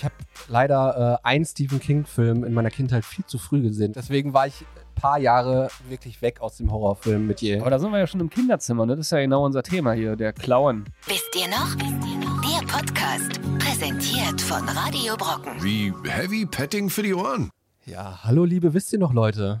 [0.00, 0.14] Ich habe
[0.48, 3.92] leider äh, einen Stephen King-Film in meiner Kindheit viel zu früh gesehen.
[3.92, 7.60] Deswegen war ich ein paar Jahre wirklich weg aus dem Horrorfilm mit je.
[7.60, 8.96] Aber da sind wir ja schon im Kinderzimmer, ne?
[8.96, 10.86] Das ist ja genau unser Thema hier, der Clown.
[11.06, 11.74] Wisst ihr noch?
[11.76, 15.62] Der Podcast, präsentiert von Radio Brocken.
[15.62, 17.50] Wie heavy petting für die Ohren.
[17.84, 19.60] Ja, hallo liebe, wisst ihr noch Leute?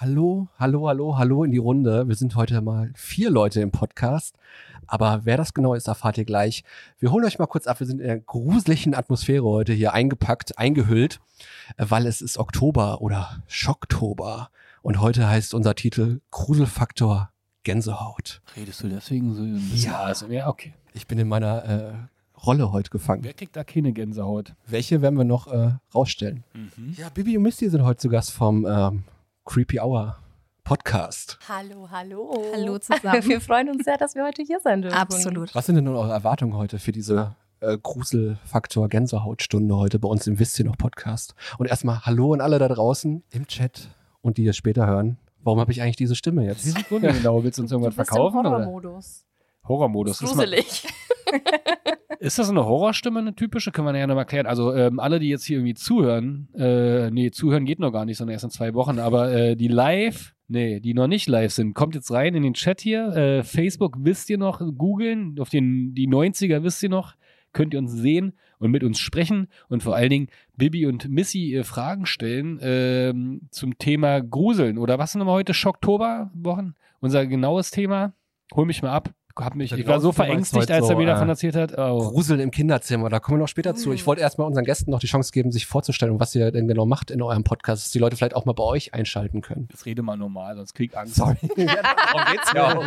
[0.00, 0.48] Hallo.
[0.58, 2.08] Hallo, hallo, hallo, in die Runde.
[2.08, 4.34] Wir sind heute mal vier Leute im Podcast.
[4.86, 6.64] Aber wer das genau ist, erfahrt ihr gleich.
[7.00, 7.80] Wir holen euch mal kurz ab.
[7.80, 11.20] Wir sind in einer gruseligen Atmosphäre heute hier eingepackt, eingehüllt,
[11.76, 14.48] weil es ist Oktober oder Schocktober.
[14.80, 17.28] Und heute heißt unser Titel Gruselfaktor
[17.64, 18.40] Gänsehaut.
[18.56, 20.04] Redest du deswegen so ein bisschen Ja.
[20.04, 20.32] ASMR?
[20.32, 20.72] Ja, okay.
[20.94, 21.92] Ich bin in meiner äh,
[22.46, 23.22] Rolle heute gefangen.
[23.22, 24.54] Wer kriegt da keine Gänsehaut?
[24.66, 26.42] Welche werden wir noch äh, rausstellen?
[26.96, 29.04] Ja, Bibi und Misty sind heute zu Gast vom ähm,
[29.44, 30.16] Creepy Hour
[30.64, 31.38] Podcast.
[31.48, 32.44] Hallo, hallo.
[32.52, 33.24] Hallo zusammen.
[33.26, 34.96] Wir freuen uns sehr, dass wir heute hier sein dürfen.
[34.96, 35.54] Absolut.
[35.54, 40.26] Was sind denn nun eure Erwartungen heute für diese äh, Gruselfaktor Gänsehautstunde heute bei uns
[40.26, 41.34] im Wisst ihr noch Podcast?
[41.58, 43.88] Und erstmal Hallo an alle da draußen im Chat
[44.20, 45.18] und die es später hören.
[45.42, 46.62] Warum habe ich eigentlich diese Stimme Wie jetzt?
[46.64, 47.42] Sekunde genau?
[47.42, 48.40] Willst du uns irgendwas Du bist verkaufen?
[48.40, 48.50] im Oder?
[48.58, 49.24] Horrormodus.
[49.66, 50.20] Horrormodus.
[50.20, 50.86] Ist, mal, Gruselig.
[52.18, 53.72] Ist das eine Horrorstimme, eine typische?
[53.72, 54.46] Können wir ja noch mal klären.
[54.46, 58.18] Also ähm, alle, die jetzt hier irgendwie zuhören, äh, nee, zuhören geht noch gar nicht,
[58.18, 61.74] sondern erst in zwei Wochen, aber äh, die live, nee, die noch nicht live sind,
[61.74, 63.08] kommt jetzt rein in den Chat hier.
[63.08, 67.14] Äh, Facebook wisst ihr noch, googeln, auf den, die 90er wisst ihr noch,
[67.52, 71.50] könnt ihr uns sehen und mit uns sprechen und vor allen Dingen Bibi und Missy
[71.50, 75.54] ihr Fragen stellen ähm, zum Thema Gruseln oder was sind wir heute?
[75.54, 76.74] Schocktober-Wochen?
[77.00, 78.12] Unser genaues Thema.
[78.54, 79.14] Hol mich mal ab.
[79.36, 81.76] Hab mich, ich war so verängstigt, als er so, mir davon äh, erzählt hat.
[81.78, 82.10] Oh.
[82.10, 83.92] Gruseln im Kinderzimmer, da kommen wir noch später zu.
[83.92, 86.86] Ich wollte erstmal unseren Gästen noch die Chance geben, sich vorzustellen, was ihr denn genau
[86.86, 89.68] macht in eurem Podcast, dass die Leute vielleicht auch mal bei euch einschalten können.
[89.70, 91.14] Jetzt rede mal normal, sonst krieg Angst.
[91.14, 91.36] Sorry.
[91.56, 92.84] Darum geht's ja auch.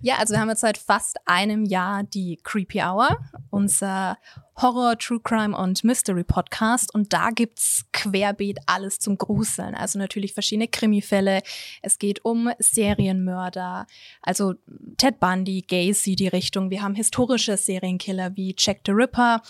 [0.00, 3.18] Ja, also wir haben jetzt seit fast einem Jahr die Creepy Hour,
[3.50, 4.18] unser
[4.56, 6.94] Horror, True Crime und Mystery Podcast.
[6.94, 9.74] Und da gibt's querbeet alles zum Gruseln.
[9.74, 11.42] Also natürlich verschiedene Krimifälle.
[11.82, 13.86] Es geht um Serienmörder,
[14.22, 14.54] also
[14.96, 16.70] Ted Bundy, Gacy, die Richtung.
[16.70, 19.42] Wir haben historische Serienkiller wie Jack the Ripper.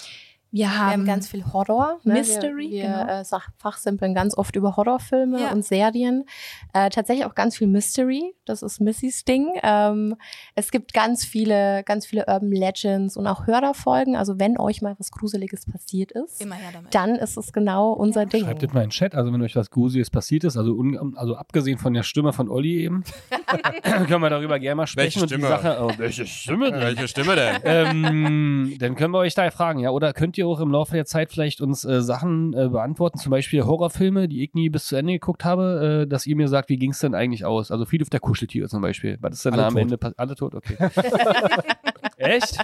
[0.52, 1.98] Wir Wir haben, haben ganz viel Horror.
[2.04, 2.14] Ne?
[2.14, 3.20] Mystery, Wir, wir genau.
[3.20, 5.52] äh, fachsimpeln ganz oft über Horrorfilme Ja.
[5.52, 6.24] und Serien.
[6.72, 8.34] Äh, tatsächlich auch ganz viel Mystery.
[8.46, 9.48] Das ist Missys Ding.
[9.62, 10.16] Ähm,
[10.54, 14.16] es gibt ganz viele, ganz viele Urban Legends und auch Hörerfolgen.
[14.16, 16.94] Also wenn euch mal was Gruseliges passiert ist, immer her damit.
[16.94, 18.44] dann ist es genau unser Ding.
[18.44, 21.16] Schreibt das mal in den Chat, also wenn euch was Gruseliges passiert ist, also, un,
[21.16, 23.04] also abgesehen von der Stimme von Olli eben,
[24.06, 25.20] können wir darüber gerne mal sprechen.
[25.20, 25.48] Welche und die Stimme?
[25.48, 26.80] Sache, oh, welche Stimme denn?
[26.80, 27.56] Welche Stimme denn?
[27.64, 29.90] ähm, dann können wir euch da fragen, ja.
[29.90, 33.30] Oder könnt ihr auch im Laufe der Zeit vielleicht uns äh, Sachen äh, beantworten, zum
[33.30, 36.68] Beispiel Horrorfilme, die ich nie bis zu Ende geguckt habe, äh, dass ihr mir sagt,
[36.68, 37.70] wie ging es denn eigentlich aus?
[37.70, 39.18] Also Friedhof der Kuscheltiere zum Beispiel.
[39.20, 39.82] Was ist denn Alle da am tot.
[39.82, 40.18] Ende passiert?
[40.18, 40.76] Alle tot, okay.
[42.16, 42.58] Echt?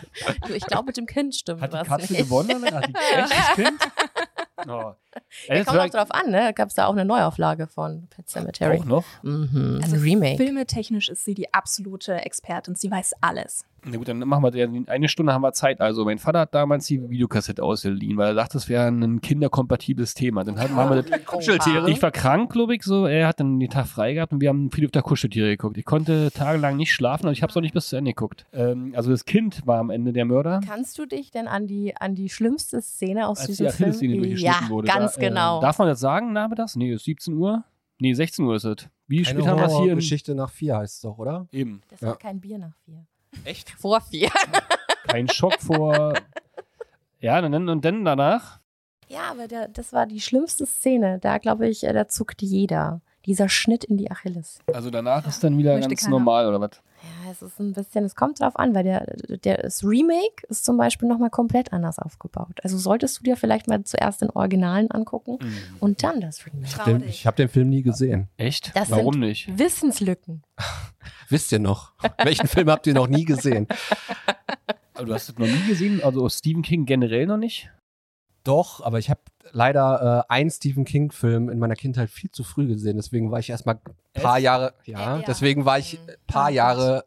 [0.47, 2.25] Du, ich glaube, mit dem Kind stimmt Hat die was Katze nicht.
[2.25, 2.65] gewonnen?
[2.73, 3.79] Hat die echt das Kind?
[4.69, 4.93] Oh.
[5.49, 6.53] Ja, kommt auch drauf an, ne?
[6.55, 8.79] Gab es da auch eine Neuauflage von Pet Cemetery.
[8.79, 9.05] auch noch?
[9.23, 9.81] Mhm.
[9.83, 10.37] Also ein Remake.
[10.37, 12.75] filmetechnisch ist sie die absolute Expertin.
[12.75, 13.67] Sie weiß alles.
[13.85, 15.81] Na gut, dann machen wir ja- eine Stunde haben wir Zeit.
[15.81, 20.15] Also mein Vater hat damals die Videokassette ausgeliehen, weil er dachte, das wäre ein kinderkompatibles
[20.15, 20.45] Thema.
[20.45, 21.91] Dann hatten wir das Kuscheltiere.
[21.91, 23.07] Ich war krank, glaube ich, so.
[23.07, 25.77] Er hat dann den Tag frei gehabt und wir haben viel auf der Kuscheltiere geguckt.
[25.79, 28.47] Ich konnte tagelang nicht schlafen und ich habe es auch nicht bis zu Ende geguckt.
[28.53, 30.61] Ähm, also das Kind war am Ende der Mörder.
[30.65, 34.13] Kannst du dich denn an die, an die schlimmste Szene aus Als die diesem Achillessehne
[34.13, 34.23] Film?
[34.23, 34.87] durchgeschnitten ja, wurde.
[34.89, 35.61] ganz da, äh, genau.
[35.61, 36.77] Darf man das sagen, nachmittags?
[36.77, 37.65] Nee, ist 17 Uhr.
[37.99, 38.89] Nee, 16 Uhr ist es.
[39.09, 39.91] Wie spät haben wir es hier?
[39.93, 41.47] in- Geschichte nach vier heißt es doch, oder?
[41.53, 41.83] Eben.
[41.89, 42.09] das Ja.
[42.09, 43.05] war kein Bier nach vier.
[43.45, 43.71] Echt?
[43.79, 44.31] Vor vier.
[45.09, 46.15] Kein Schock vor.
[47.21, 48.61] Ja, und dann, und dann danach.
[49.09, 51.19] Ja, aber der, das war die schlimmste Szene.
[51.21, 53.01] Da glaube ich, äh, da zuckt jeder.
[53.27, 54.59] Dieser Schnitt in die Achilles.
[54.73, 56.11] Also danach ist dann wieder Möchte ganz keiner.
[56.11, 56.83] normal, oder was?
[57.03, 59.07] Ja, es ist ein bisschen, es kommt drauf an, weil der,
[59.45, 62.61] der das Remake ist zum Beispiel nochmal komplett anders aufgebaut.
[62.63, 65.39] Also solltest du dir vielleicht mal zuerst den Originalen angucken
[65.81, 67.05] und dann das Remake.
[67.07, 68.29] Ich habe den Film nie gesehen.
[68.37, 68.71] Echt?
[68.77, 69.59] Das Warum sind- nicht?
[69.59, 70.43] Wissenslücken.
[71.29, 71.93] Wisst ihr noch?
[72.23, 73.67] Welchen Film habt ihr noch nie gesehen?
[74.95, 76.03] Also du hast es noch nie gesehen?
[76.05, 77.71] Also Stephen King generell noch nicht?
[78.45, 79.21] Doch, aber ich habe
[79.53, 82.97] leider äh, einen Stephen King-Film in meiner Kindheit viel zu früh gesehen.
[82.97, 83.77] Deswegen war ich erstmal
[84.15, 84.39] ein paar?
[84.39, 85.25] Jahre, ja, Äh, ja.
[85.27, 86.51] deswegen war ich ein paar.
[86.51, 87.05] Jahre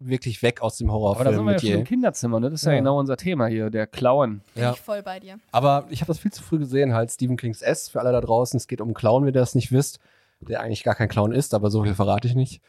[0.00, 1.84] wirklich weg aus dem Aber da Horrorfilm sind wir ja mit schon im.
[1.84, 2.50] Kinderzimmer, ne?
[2.50, 2.78] Das ist ja, Ja.
[2.78, 4.40] genau unser Thema hier, der Clown.
[4.54, 4.72] Bin Ja.
[4.72, 5.38] ich voll bei dir.
[5.52, 8.20] Aber ich habe das viel zu früh gesehen, halt Stephen Kings S für alle da
[8.20, 8.56] draußen.
[8.56, 10.00] Es geht um einen Clown, wenn ihr das nicht wisst,
[10.40, 12.60] der eigentlich gar kein Clown ist, aber so viel verrate ich nicht.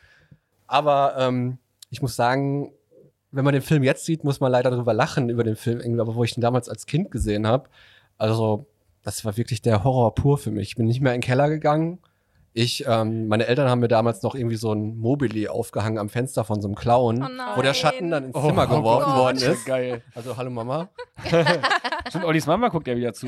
[0.68, 1.58] Aber ähm,
[1.90, 2.72] ich muss sagen,
[3.32, 6.00] wenn man den Film jetzt sieht, muss man leider darüber lachen, über den Film, irgendwie,
[6.00, 7.68] aber wo ich den damals als Kind gesehen habe.
[8.18, 8.66] Also,
[9.06, 10.68] das war wirklich der Horror pur für mich.
[10.70, 12.00] Ich bin nicht mehr in den Keller gegangen.
[12.58, 16.44] Ich, ähm, meine Eltern haben mir damals noch irgendwie so ein Mobili aufgehangen am Fenster
[16.46, 17.58] von so einem Clown, Oh nein.
[17.58, 19.18] wo der Schatten dann ins Oh, Zimmer oh geworfen Gott.
[19.18, 19.66] worden ist.
[19.66, 20.02] Geil.
[20.16, 20.90] Also, hallo Mama.
[22.10, 23.28] Stimmt, Ollis Mama guckt ja wieder zu.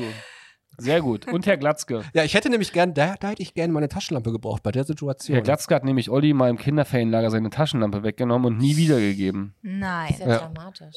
[0.78, 1.26] Sehr gut.
[1.30, 2.04] Und Herr Glatzke.
[2.14, 4.84] Ja, ich hätte nämlich gern, da, da hätte ich gerne meine Taschenlampe gebraucht bei der
[4.84, 5.34] Situation.
[5.34, 9.54] Herr Glatzke hat nämlich Olli mal im Kinderferienlager seine Taschenlampe weggenommen und nie wiedergegeben.
[9.62, 10.38] Nein, Sehr Ja.
[10.38, 10.94] dramatisch.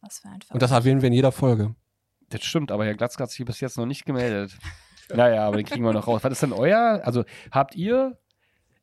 [0.00, 1.74] was für ein Und das erwähnen wir in jeder Folge.
[2.30, 4.56] Das stimmt, aber Herr Glatzke hat sich bis jetzt noch nicht gemeldet.
[5.14, 6.22] naja, aber den kriegen wir noch raus.
[6.22, 7.00] Was ist denn euer?
[7.04, 8.18] Also habt ihr,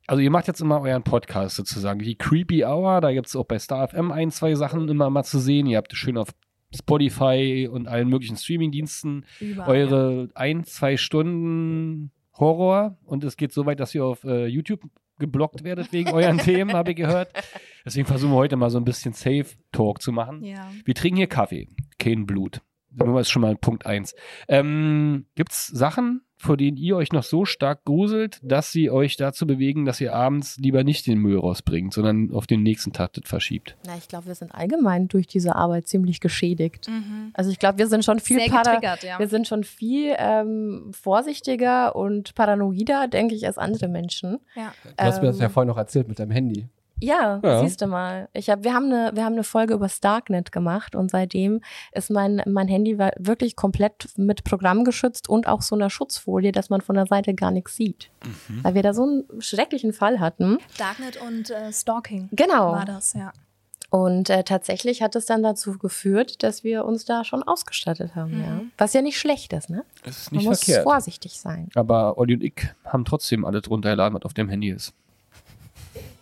[0.08, 3.46] also ihr macht jetzt immer euren Podcast sozusagen, die Creepy Hour, da gibt es auch
[3.46, 5.68] bei Star FM ein, zwei Sachen immer mal zu sehen.
[5.68, 6.30] Ihr habt schön auf
[6.76, 9.70] Spotify und allen möglichen Streamingdiensten Überall.
[9.70, 14.82] eure ein, zwei Stunden Horror und es geht so weit, dass ihr auf äh, YouTube
[15.20, 17.30] geblockt werdet wegen euren Themen, habe ich gehört.
[17.86, 20.44] Deswegen versuchen wir heute mal so ein bisschen Safe Talk zu machen.
[20.44, 20.70] Ja.
[20.84, 22.62] Wir trinken hier Kaffee, kein Blut.
[22.98, 24.16] Das ist schon mal Punkt eins.
[24.48, 29.18] Ähm, Gibt es Sachen, vor denen ihr euch noch so stark gruselt, dass sie euch
[29.18, 33.14] dazu bewegen, dass ihr abends lieber nicht den Müll rausbringt, sondern auf den nächsten Tag
[33.14, 33.78] das verschiebt?
[33.86, 36.88] Na, ich glaube, wir sind allgemein durch diese Arbeit ziemlich geschädigt.
[36.88, 37.32] Mhm.
[37.34, 39.20] Also ich glaube, wir sind schon viel Sehr para getriggert, ja.
[39.20, 44.40] wir sind schon viel ähm, vorsichtiger und paranoider, denke ich, als andere Menschen.
[44.56, 44.74] ja.
[44.84, 46.68] Du hast mir das ja Ähm, vorhin noch erzählt mit deinem Handy.
[47.02, 47.60] Ja, Ja.
[47.62, 48.30] siehst du mal.
[48.34, 51.62] Ich hab, wir, haben eine, wir haben eine Folge über Starknet gemacht und seitdem
[51.92, 56.70] ist mein, mein Handy wirklich komplett mit Programm geschützt und auch so einer Schutzfolie, dass
[56.70, 58.10] man von der Seite gar nichts sieht.
[58.48, 58.64] Mhm.
[58.64, 60.58] Weil wir da so einen schrecklichen Fall hatten.
[60.78, 62.72] Darknet und äh, Stalking Genau.
[62.74, 63.34] war das, ja.
[63.92, 68.36] Und äh, tatsächlich hat es dann dazu geführt, dass wir uns da schon ausgestattet haben.
[68.38, 68.42] Mhm.
[68.44, 68.62] Ja.
[68.78, 69.86] Was ja nicht schlecht ist, ne?
[70.04, 70.84] Das ist Man nicht muss verkehrt.
[70.84, 71.70] vorsichtig sein.
[71.76, 72.56] Aber Olli und ich
[72.86, 74.94] haben trotzdem alles runtergeladen, was auf dem Handy ist.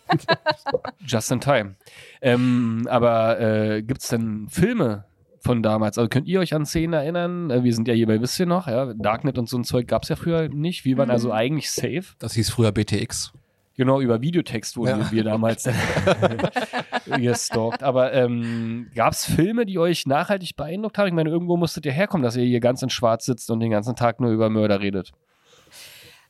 [1.06, 1.74] Just in time.
[2.20, 5.04] Ähm, aber äh, gibt es denn Filme
[5.40, 5.98] von damals?
[5.98, 7.50] Also könnt ihr euch an Szenen erinnern?
[7.50, 9.86] Äh, wir sind ja hier bei, wisst ihr noch, ja, Darknet und so ein Zeug
[9.88, 10.84] gab es ja früher nicht.
[10.84, 11.12] Wir waren Mhm.
[11.12, 12.04] also eigentlich safe.
[12.18, 13.32] Das hieß früher BTX.
[13.76, 15.10] Genau, über Videotext wurden Ja.
[15.10, 15.68] wir damals
[17.06, 17.82] gestalkt.
[17.82, 21.08] Aber ähm, gab es Filme, die euch nachhaltig beeindruckt haben?
[21.08, 23.70] Ich meine, irgendwo musstet ihr herkommen, dass ihr hier ganz in Schwarz sitzt und den
[23.70, 25.10] ganzen Tag nur über Mörder redet.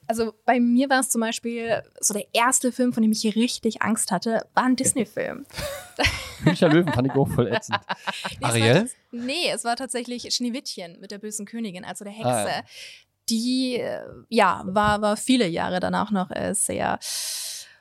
[0.06, 3.83] Also bei mir war es zum Beispiel so der erste Film, von dem ich richtig
[3.83, 5.47] Angst hatte, war ein Disney-Film.
[6.45, 7.79] König Löwen fand ich auch voll ätzend.
[7.87, 8.75] Nee, es war Ariel?
[8.83, 12.29] tats- Nee, es war tatsächlich Schneewittchen mit der bösen Königin, also der Hexe.
[12.29, 12.62] Ah, ja.
[13.31, 16.99] Die, äh, ja, war, war viele Jahre danach noch äh, sehr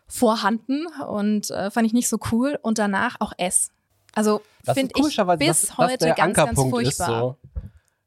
[0.07, 2.57] vorhanden und äh, fand ich nicht so cool.
[2.61, 3.71] Und danach auch S.
[4.15, 4.41] Also
[4.73, 6.87] finde ich bis das, heute ganz, ganz furchtbar.
[6.87, 7.37] ist so.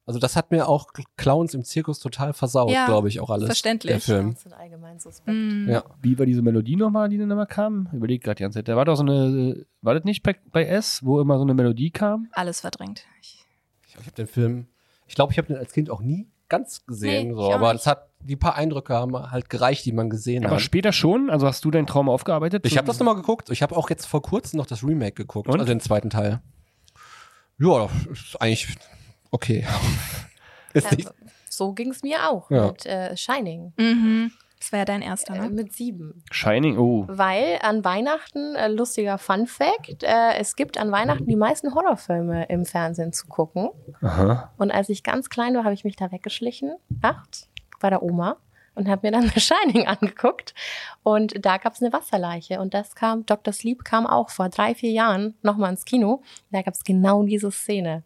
[0.06, 0.86] Also das hat mir auch
[1.16, 3.46] Clowns im Zirkus total versaut, Ja, glaube ich, auch alles.
[3.46, 3.90] verständlich.
[3.92, 4.34] Der Film.
[4.34, 5.36] Das sind allgemein suspekt.
[5.36, 5.68] Mm.
[5.68, 5.82] Ja.
[6.00, 7.88] Wie war diese Melodie nochmal, die dann immer kam?
[7.92, 8.68] Überlegt gerade die ganze Zeit.
[8.68, 11.54] Da war doch so eine, war das nicht bei, bei S, wo immer so eine
[11.54, 12.28] Melodie kam?
[12.32, 13.04] Alles verdrängt.
[13.20, 13.44] Ich,
[13.84, 14.68] Ich, ich habe den Film,
[15.08, 17.54] ich glaube, ich habe den als Kind auch nie ganz gesehen, Nee, so, ich auch
[17.54, 17.84] aber nicht.
[17.84, 20.62] das hat die paar Eindrücke haben halt gereicht, die man gesehen Aber hat.
[20.62, 21.30] später schon?
[21.30, 22.64] Also hast du deinen Traum aufgearbeitet?
[22.64, 23.50] Ich habe das nochmal geguckt.
[23.50, 25.54] Ich habe auch jetzt vor kurzem noch das Remake geguckt, Und?
[25.58, 26.40] also den zweiten Teil.
[27.58, 28.76] Ja, ist eigentlich
[29.30, 29.66] okay.
[30.72, 31.10] ist nicht, Ja,
[31.48, 32.68] so ging es mir auch Ja.
[32.68, 33.72] mit äh, Shining.
[33.76, 34.32] mhm.
[34.58, 35.50] Das war ja dein erster, Äh, ne?
[35.50, 36.24] mit sieben.
[36.30, 37.04] Shining, oh.
[37.08, 42.46] Weil an Weihnachten, äh, lustiger Fun Fact, äh, es gibt an Weihnachten die meisten Horrorfilme
[42.48, 43.68] im Fernsehen zu gucken.
[44.00, 44.50] Aha.
[44.56, 47.48] Und als ich ganz klein war, habe ich mich da weggeschlichen, acht,
[47.80, 48.38] bei der Oma
[48.74, 50.54] und habe mir dann The Shining angeguckt.
[51.02, 52.58] Und da gab es eine Wasserleiche.
[52.58, 53.52] Und das kam, Dr.
[53.52, 56.22] Sleep kam auch vor drei, vier Jahren nochmal ins Kino.
[56.50, 58.04] Da gab es genau diese Szene.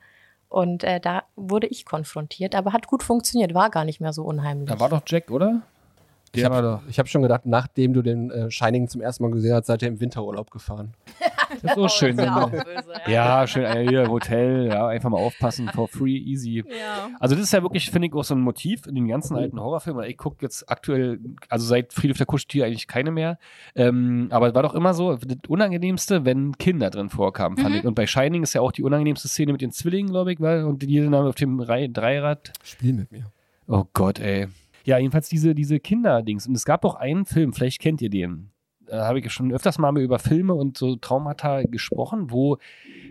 [0.51, 4.25] Und äh, da wurde ich konfrontiert, aber hat gut funktioniert, war gar nicht mehr so
[4.25, 4.69] unheimlich.
[4.69, 5.63] Da war doch Jack, oder?
[6.35, 9.31] ich Der war habe hab schon gedacht, nachdem du den äh, Shining zum ersten Mal
[9.31, 10.93] gesehen hast, seid ihr im Winterurlaub gefahren.
[11.63, 12.17] Das ist so schön.
[12.17, 15.19] Das ist ja auch wenn- böse, Ja, schön, äh, hier im Hotel, ja, einfach mal
[15.19, 16.65] aufpassen, for free, easy.
[16.69, 17.11] Ja.
[17.19, 19.61] Also das ist ja wirklich, finde ich, auch so ein Motiv in den ganzen alten
[19.61, 20.05] Horrorfilmen.
[20.09, 23.39] Ich gucke jetzt aktuell, also seit Friedhof der Kuscheltier eigentlich keine mehr.
[23.75, 27.85] Ähm, aber es war doch immer so, das Unangenehmste, wenn Kinder drin vorkamen, fand ich.
[27.85, 30.65] Und bei Shining ist ja auch die unangenehmste Szene mit den Zwillingen, glaube ich, weil,
[30.65, 32.53] und die dann auf dem Rei- Dreirad.
[32.63, 33.25] Spiel mit mir.
[33.67, 34.49] Oh Gott, ey.
[34.85, 36.47] Ja, jedenfalls diese, diese Kinderdings.
[36.47, 38.51] Und es gab doch einen Film, vielleicht kennt ihr den.
[38.91, 42.59] Da habe ich schon öfters mal über Filme und so Traumata gesprochen, wo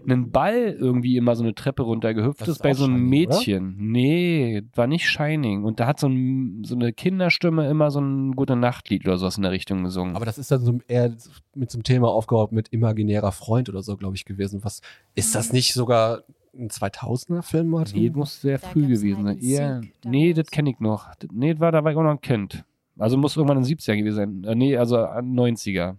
[0.07, 3.27] ein Ball irgendwie immer so eine Treppe runtergehüpft Das ist ist bei so einem Shining,
[3.27, 3.37] oder?
[3.37, 3.75] Mädchen.
[3.77, 5.63] Nee, war nicht Shining.
[5.63, 9.37] Und da hat so, ein, so eine Kinderstimme immer so ein gute Nachtlied oder sowas
[9.37, 10.15] in der Richtung gesungen.
[10.15, 11.15] Aber das ist dann so eher
[11.55, 14.63] mit so einem Thema aufgebaut mit imaginärer Freund oder so, glaube ich, gewesen.
[14.63, 14.81] Was
[15.15, 16.23] ist das nicht sogar
[16.57, 18.01] ein 2000er Film, Martin?
[18.01, 19.39] nee, muss sehr Da früh gewesen sein.
[19.39, 21.13] Seek nee, das kenne ich noch.
[21.19, 22.63] Das- Nee, das war, da war ich auch noch ein Kind.
[22.99, 24.43] Also muss irgendwann in den 70er gewesen sein.
[24.43, 25.95] Äh, nee, also an 90er.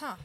[0.00, 0.16] Ha.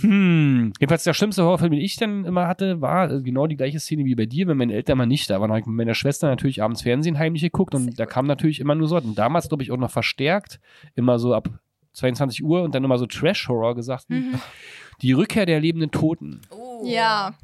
[0.00, 3.78] Hm, jedenfalls der schlimmste Horrorfilm, den ich dann immer hatte, war äh, genau die gleiche
[3.78, 5.48] Szene wie bei dir, wenn meine Eltern mal nicht da waren.
[5.48, 8.60] Dann habe ich mit meiner Schwester natürlich abends Fernsehen heimlich geguckt und da kam natürlich
[8.60, 10.60] immer nur so, und damals glaube ich auch noch verstärkt,
[10.94, 11.50] immer so ab
[11.92, 14.08] 22 Uhr und dann immer so Trash-Horror gesagt.
[14.08, 14.40] Mhm.
[15.02, 16.40] Die Rückkehr der lebenden Toten.
[16.84, 17.34] Ja.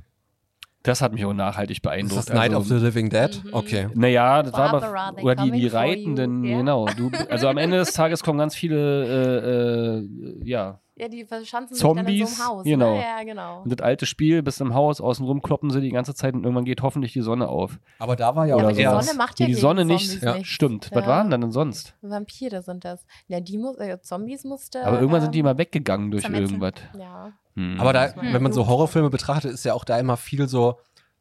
[0.88, 2.28] Das hat mich auch nachhaltig Ist beeindruckt.
[2.28, 3.42] das Night Also, of the Living Dead?
[3.45, 3.50] Mhm.
[3.52, 3.88] Okay.
[3.95, 6.57] Naja, das war Barbara, aber, they oder die, die Reitenden, you, ja.
[6.59, 6.87] genau.
[6.97, 11.75] Du, also am Ende des Tages kommen ganz viele, äh, äh, ja, Ja, die verschanzen
[11.76, 12.64] sich dann in so Zombies, einem Haus.
[12.64, 12.95] genau.
[12.95, 13.00] Ne?
[13.02, 13.62] Ja, genau.
[13.62, 16.64] und das alte Spiel, bis im Haus, außenrum kloppen sie die ganze Zeit und irgendwann
[16.64, 17.78] geht hoffentlich die Sonne auf.
[17.99, 18.83] Aber da war ja Oder auch die.
[18.85, 20.07] Sonne macht ja die gegen Sonne nicht.
[20.09, 20.49] Zombies Ja, nichts.
[20.49, 20.90] Stimmt.
[20.93, 21.09] Was Ja.
[21.09, 21.95] waren denn denn sonst?
[22.02, 23.05] Vampire sind das.
[23.28, 24.85] Ja, die muss, äh, Zombies musste.
[24.85, 26.75] Aber irgendwann sind die ähm, mal weggegangen durch irgendwas.
[26.99, 27.33] Ja.
[27.55, 27.81] Hm.
[27.81, 30.78] Aber da, wenn man so Horrorfilme betrachtet, ist ja auch da immer viel so,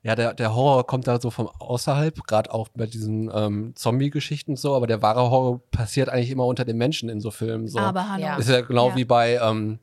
[0.08, 4.52] ja, der, der Horror kommt da so von außerhalb, gerade auch bei diesen ähm, Zombie-Geschichten
[4.52, 7.68] und so, aber der wahre Horror passiert eigentlich immer unter den Menschen in so Filmen.
[7.68, 7.78] So.
[7.80, 8.24] Aber hallo.
[8.24, 8.38] Ja.
[8.38, 8.96] ist ja genau Ja.
[8.96, 9.80] wie bei ähm,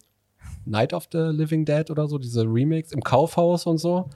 [0.64, 4.08] Night of the Living Dead oder so, diese Remakes im Kaufhaus und so.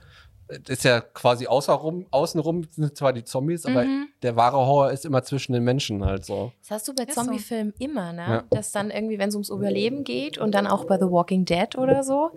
[0.67, 4.07] Ist ja quasi außenrum, außenrum sind zwar die Zombies, aber Mhm.
[4.23, 6.51] der wahre Horror ist immer zwischen den Menschen halt so.
[6.61, 7.21] Das hast du bei Ist so.
[7.21, 8.25] Zombiefilmen immer, ne?
[8.27, 8.43] Ja.
[8.49, 11.77] Dass dann irgendwie, wenn es ums Überleben geht und dann auch bei The Walking Dead
[11.77, 12.31] oder so,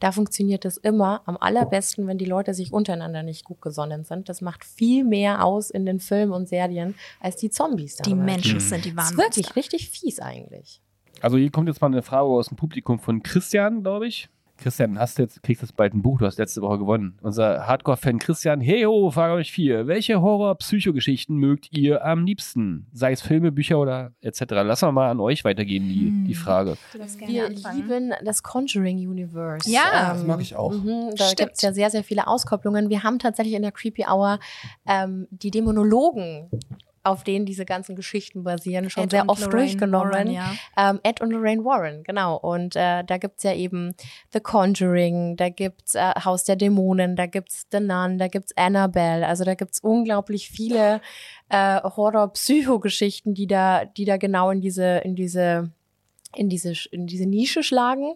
[0.00, 4.28] da funktioniert das immer am allerbesten, wenn die Leute sich untereinander nicht gut gesonnen sind.
[4.28, 7.96] Das macht viel mehr aus in den Filmen und Serien als die Zombies.
[7.96, 8.26] Die damals.
[8.26, 8.60] Menschen Mhm.
[8.60, 10.82] sind die Das wahren ist wirklich richtig fies eigentlich.
[11.22, 14.28] Also hier kommt jetzt mal eine Frage aus dem Publikum von Christian, glaube ich.
[14.58, 17.18] Christian, hast du jetzt, kriegst jetzt bald ein Buch, du hast letzte Woche gewonnen.
[17.22, 19.86] Unser Hardcore-Fan Christian, hey ho, Frage euch vier.
[19.86, 22.86] Welche Horror-Psychogeschichten mögt ihr am liebsten?
[22.92, 24.42] Sei es Filme, Bücher oder etc.
[24.50, 26.24] Lassen wir mal an euch weitergehen, die, Hm.
[26.26, 26.76] die Frage.
[26.92, 26.98] Du
[27.28, 27.76] Wir anfangen.
[27.76, 29.70] lieben das Conjuring Universe.
[29.70, 30.14] Ja.
[30.14, 30.72] Das mag ich auch.
[30.72, 32.88] Mhm, da gibt es ja sehr, sehr viele Auskopplungen.
[32.88, 34.38] Wir haben tatsächlich in der Creepy Hour
[34.86, 36.48] ähm, die Dämonologen,
[37.06, 40.12] auf denen diese ganzen Geschichten basieren, schon Ed sehr oft Lorraine durchgenommen.
[40.12, 40.52] Warren, ja.
[40.76, 42.36] Ähm, Ed und Lorraine Warren, genau.
[42.36, 43.94] Und äh, da gibt's ja eben
[44.32, 49.26] The Conjuring, da gibt's äh, Haus der Dämonen, da gibt's The Nun, da gibt's Annabelle.
[49.26, 51.00] Also da gibt's unglaublich viele
[51.48, 55.70] äh, Horror-Psycho-Geschichten, die da, die da genau in diese, in diese,
[56.34, 58.14] in diese, in diese Nische schlagen.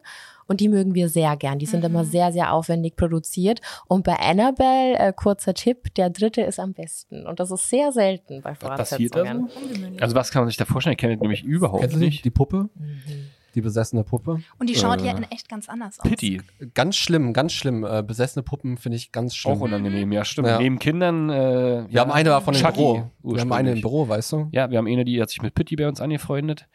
[0.50, 1.60] Und die mögen wir sehr gern.
[1.60, 1.86] Die sind Mhm.
[1.90, 3.60] immer sehr, sehr aufwendig produziert.
[3.86, 7.24] Und bei Annabelle, äh, kurzer Tipp, der dritte ist am besten.
[7.24, 9.48] Und das ist sehr selten bei Was passiert da Fortsetzungen.
[9.48, 9.60] so?
[9.60, 10.02] Ungewöhnlich.
[10.02, 10.94] Also was kann man sich da vorstellen?
[10.94, 12.24] Ich kenne nämlich überhaupt die, nicht.
[12.24, 12.68] die Puppe?
[12.74, 12.90] Mhm.
[13.54, 14.40] Die besessene Puppe?
[14.58, 16.08] Und die schaut Äh, ja in echt ganz anders aus.
[16.08, 16.40] Pity.
[16.74, 17.84] Ganz schlimm, ganz schlimm.
[17.84, 19.54] Äh, besessene Puppen finde ich ganz schlimm.
[19.56, 20.48] Auch unangenehm, ja stimmt.
[20.48, 20.58] Ja.
[20.58, 21.30] Neben Kindern.
[21.30, 23.04] Äh, Wir haben eine davon im Büro.
[23.22, 24.48] Wir haben eine im Büro, weißt du?
[24.50, 26.66] Ja, wir haben eine, die hat sich mit Pitti bei uns angefreundet.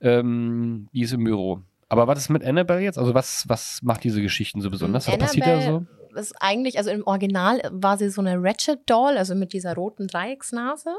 [0.00, 1.60] Ähm, die ist im Büro.
[1.90, 2.98] Aber was ist mit Annabelle jetzt?
[2.98, 5.06] Also was, was macht diese Geschichten so besonders?
[5.06, 5.68] Was passiert da so?
[5.68, 9.74] Annabelle ist eigentlich, also im Original war sie so eine Ratchet Doll, also mit dieser
[9.74, 10.90] roten Dreiecksnase.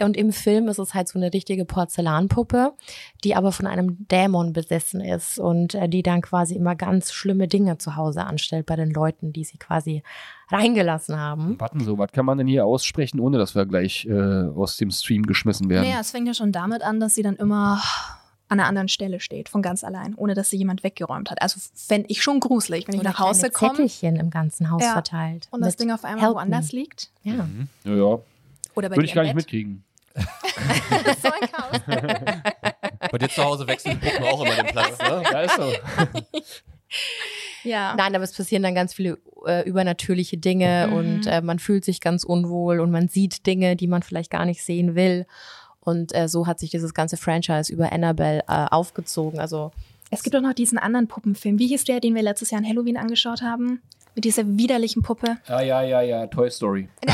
[0.00, 2.72] Und im Film ist es halt so eine richtige Porzellanpuppe,
[3.22, 7.46] die aber von einem Dämon besessen ist und äh, die dann quasi immer ganz schlimme
[7.46, 10.02] Dinge zu Hause anstellt bei den Leuten, die sie quasi
[10.50, 11.60] reingelassen haben.
[11.60, 14.90] Warten so, was kann man denn hier aussprechen, ohne dass wir gleich äh, aus dem
[14.90, 15.88] Stream geschmissen werden?
[15.88, 17.80] Naja, es fängt ja schon damit an, dass sie dann immer
[18.48, 21.40] an einer anderen Stelle steht, von ganz allein, ohne dass sie jemand weggeräumt hat.
[21.42, 24.82] Also fände ich schon gruselig, wenn ich Oder nach Hause komme Zettelchen im ganzen Haus
[24.82, 24.92] Ja.
[24.92, 25.48] verteilt.
[25.50, 26.80] und das Ding auf einmal Help woanders me.
[26.80, 27.10] liegt.
[27.22, 27.32] Ja.
[27.44, 27.68] Mhm.
[27.84, 28.18] Ja, ja.
[28.74, 29.44] Oder bei Würde ich gar nicht Bett.
[29.46, 29.84] mitkriegen.
[30.14, 31.80] so ein Chaos.
[33.10, 35.22] Bei dir zu Hause wechseln die Puppen auch immer den Platz, ne?
[35.30, 35.72] Ja, ist so.
[37.64, 37.94] Ja.
[37.96, 40.92] Nein, aber es passieren dann ganz viele äh, übernatürliche Dinge Mhm.
[40.96, 44.44] und äh, man fühlt sich ganz unwohl und man sieht Dinge, die man vielleicht gar
[44.44, 45.26] nicht sehen will.
[45.84, 49.38] Und äh, so hat sich dieses ganze Franchise über Annabelle äh, aufgezogen.
[49.38, 49.70] Also
[50.10, 51.58] Es gibt auch noch diesen anderen Puppenfilm.
[51.58, 53.82] Wie hieß der, den wir letztes Jahr an Halloween angeschaut haben?
[54.14, 55.38] Mit dieser widerlichen Puppe.
[55.48, 56.88] Ja, ja, ja, ja, Toy Story.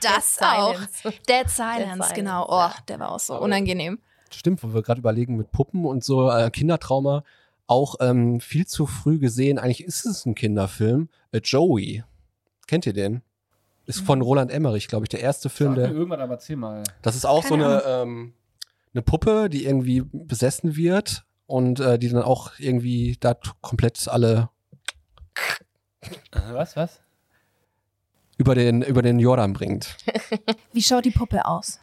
[0.00, 0.74] Das Dead auch.
[0.74, 1.02] Silence.
[1.28, 2.46] Dead Silence, Silence, genau.
[2.48, 3.98] Oh, der war auch so unangenehm.
[4.30, 7.22] Stimmt, wo wir gerade überlegen mit Puppen und so äh, Kindertrauma
[7.66, 9.58] auch ähm, viel zu früh gesehen.
[9.58, 11.08] Eigentlich ist es ein Kinderfilm.
[11.32, 12.02] Äh, Joey.
[12.66, 13.22] Kennt ihr den?
[13.86, 15.96] Ist von Roland Emmerich, glaube ich, der erste Film, Sag mir der.
[15.96, 16.82] irgendwann aber erzähl mal.
[17.02, 18.34] Das ist auch so Keine eine, ähm,
[18.94, 24.48] eine Puppe, die irgendwie besessen wird und äh, die dann auch irgendwie da komplett alle
[26.52, 27.00] Was, was?
[28.36, 29.96] über den, über den Jordan bringt.
[30.72, 31.78] Wie schaut die Puppe aus?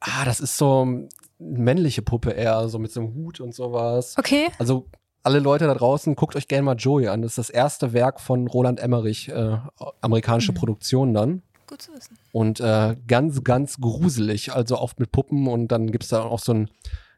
[0.00, 1.08] Ah, das ist so eine
[1.38, 4.16] männliche Puppe eher, so mit so einem Hut und sowas.
[4.18, 4.48] Okay.
[4.58, 4.88] Also
[5.24, 7.22] alle Leute da draußen, guckt euch gerne mal Joey an.
[7.22, 9.56] Das ist das erste Werk von Roland Emmerich, äh,
[10.00, 10.56] amerikanische Mhm.
[10.56, 11.42] Produktion dann.
[11.66, 12.16] Gut zu wissen.
[12.32, 15.48] Und äh, ganz, ganz gruselig, also oft mit Puppen.
[15.48, 16.70] Und dann gibt's da auch so ein,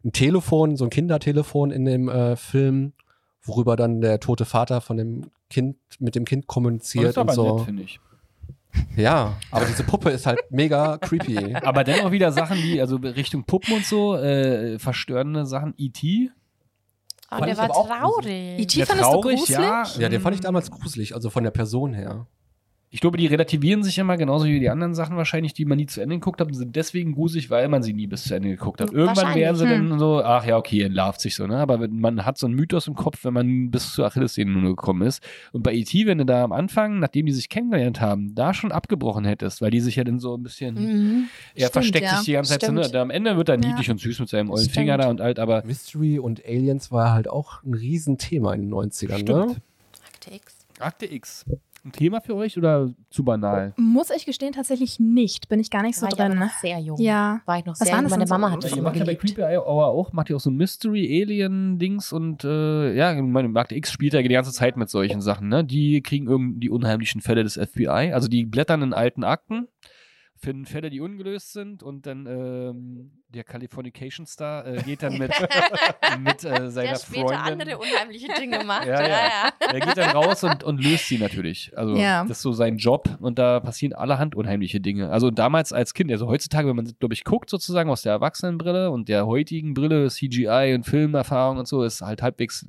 [0.05, 2.93] ein Telefon, so ein Kindertelefon in dem äh, Film,
[3.43, 7.23] worüber dann der tote Vater von dem Kind mit dem Kind Das kommuniziert ist und
[7.23, 7.67] aber so.
[7.71, 8.01] nett, ich.
[8.97, 11.55] Ja, aber diese Puppe ist halt mega creepy.
[11.57, 15.75] Aber dennoch wieder Sachen, die, also Richtung Puppen und so, äh, verstörende Sachen.
[15.79, 16.31] E.T.
[17.31, 18.61] Oh, Fand der war aber traurig.
[18.61, 18.81] E.T.
[18.81, 19.59] Du traurig, gruselig?
[19.59, 19.85] ja.
[19.99, 22.27] Ja, den fand ich damals gruselig, also von der Person her.
[22.91, 25.87] Ich glaube, die relativieren sich immer genauso wie die anderen Sachen wahrscheinlich, die man nie
[25.87, 28.49] zu Ende geguckt hat, und sind deswegen gruselig, weil man sie nie bis zu Ende
[28.51, 28.93] geguckt hat.
[28.93, 29.91] Irgendwann wären sie Hm.
[29.91, 31.59] dann so, ach ja, okay, entlarvt sich so, ne?
[31.59, 34.71] Aber wenn- man hat so einen Mythos im Kopf, wenn man bis zur Achillessehne nur
[34.77, 35.23] gekommen ist.
[35.53, 38.71] Und bei E.T., wenn du da am Anfang, nachdem die sich kennengelernt haben, da schon
[38.71, 41.25] abgebrochen hättest, weil die sich ja dann so ein bisschen, Mhm.
[41.55, 42.17] er Stimmt, versteckt ja.
[42.17, 42.83] sich die ganze Zeit so, ne?
[42.85, 42.95] Stimmt.
[42.95, 43.69] Da Am Ende wird er Ja.
[43.69, 44.75] niedlich und süß mit seinem ollen Stimmt.
[44.77, 48.71] Finger da und alt, aber Mystery und Aliens war halt auch ein Riesenthema in den
[48.71, 49.19] 90ern, ne?
[49.19, 49.61] Stimmt.
[50.15, 50.57] Akte X.
[50.79, 51.45] Akte X.
[51.87, 53.73] Ein Thema für euch oder zu banal?
[53.77, 55.49] Muss ich gestehen, tatsächlich nicht.
[55.49, 56.41] Bin ich gar nicht so War ich aber drin.
[56.41, 57.01] noch sehr jung.
[57.01, 57.41] Ja.
[57.47, 58.05] War ich noch Was sehr waren jung.
[58.05, 58.35] das Meine denn so?
[58.35, 59.37] Mama hat Ja, das ihr immer macht ja bei geliebt.
[59.39, 64.15] Creepy Hour auch, macht ihr auch so Mystery-Alien-Dings und äh, ja, meine Markt X spielt
[64.15, 65.65] ja die ganze Zeit mit solchen Sachen, ne?
[65.65, 69.69] Die kriegen irgendwie die unheimlichen Fälle des FBI, also die blättern in alten Akten,
[70.39, 75.31] finden Fälle, die ungelöst sind und dann ähm, der Californication Star äh, geht dann mit,
[76.21, 77.39] mit äh, seiner Der später Freundin.
[77.61, 78.87] andere unheimliche Dinge macht.
[78.87, 79.53] Ja, ja.
[79.73, 81.73] Er geht dann raus und, und löst sie natürlich.
[81.77, 82.23] Also Ja.
[82.25, 85.11] das ist so sein Job und da passieren allerhand unheimliche Dinge.
[85.11, 88.91] Also damals als Kind, also heutzutage, wenn man, glaube ich, guckt sozusagen aus der Erwachsenenbrille
[88.91, 92.67] und der heutigen Brille, CGI und Filmerfahrung und so, ist halt halbwegs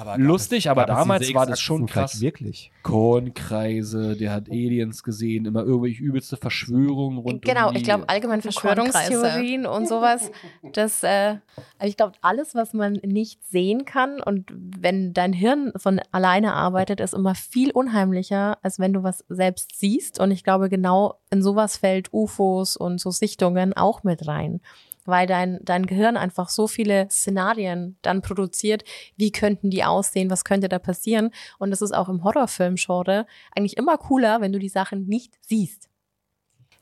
[0.00, 2.20] Aber Lustig, aber damals war das schon krass.
[2.20, 2.70] Wirklich.
[2.82, 8.08] Kornkreise, der hat Aliens gesehen, immer irgendwelche übelste Verschwörungen rund Genau, um die ich glaube
[8.08, 8.42] allgemein.
[8.42, 10.30] Verschwörungstheorien und sowas.
[10.72, 11.36] Das, äh,
[11.78, 16.54] also ich glaube, alles, was man nicht sehen kann und wenn dein Hirn von alleine
[16.54, 20.20] arbeitet, ist immer viel unheimlicher, als wenn du was selbst siehst.
[20.20, 24.60] Und ich glaube, genau in sowas fällt UFOs und so Sichtungen auch mit rein.
[25.08, 28.84] Weil dein, dein Gehirn einfach so viele Szenarien dann produziert,
[29.16, 31.30] wie könnten die aussehen, was könnte da passieren.
[31.58, 35.88] Und das ist auch im Horrorfilm-Genre eigentlich immer cooler, wenn du die Sachen nicht siehst.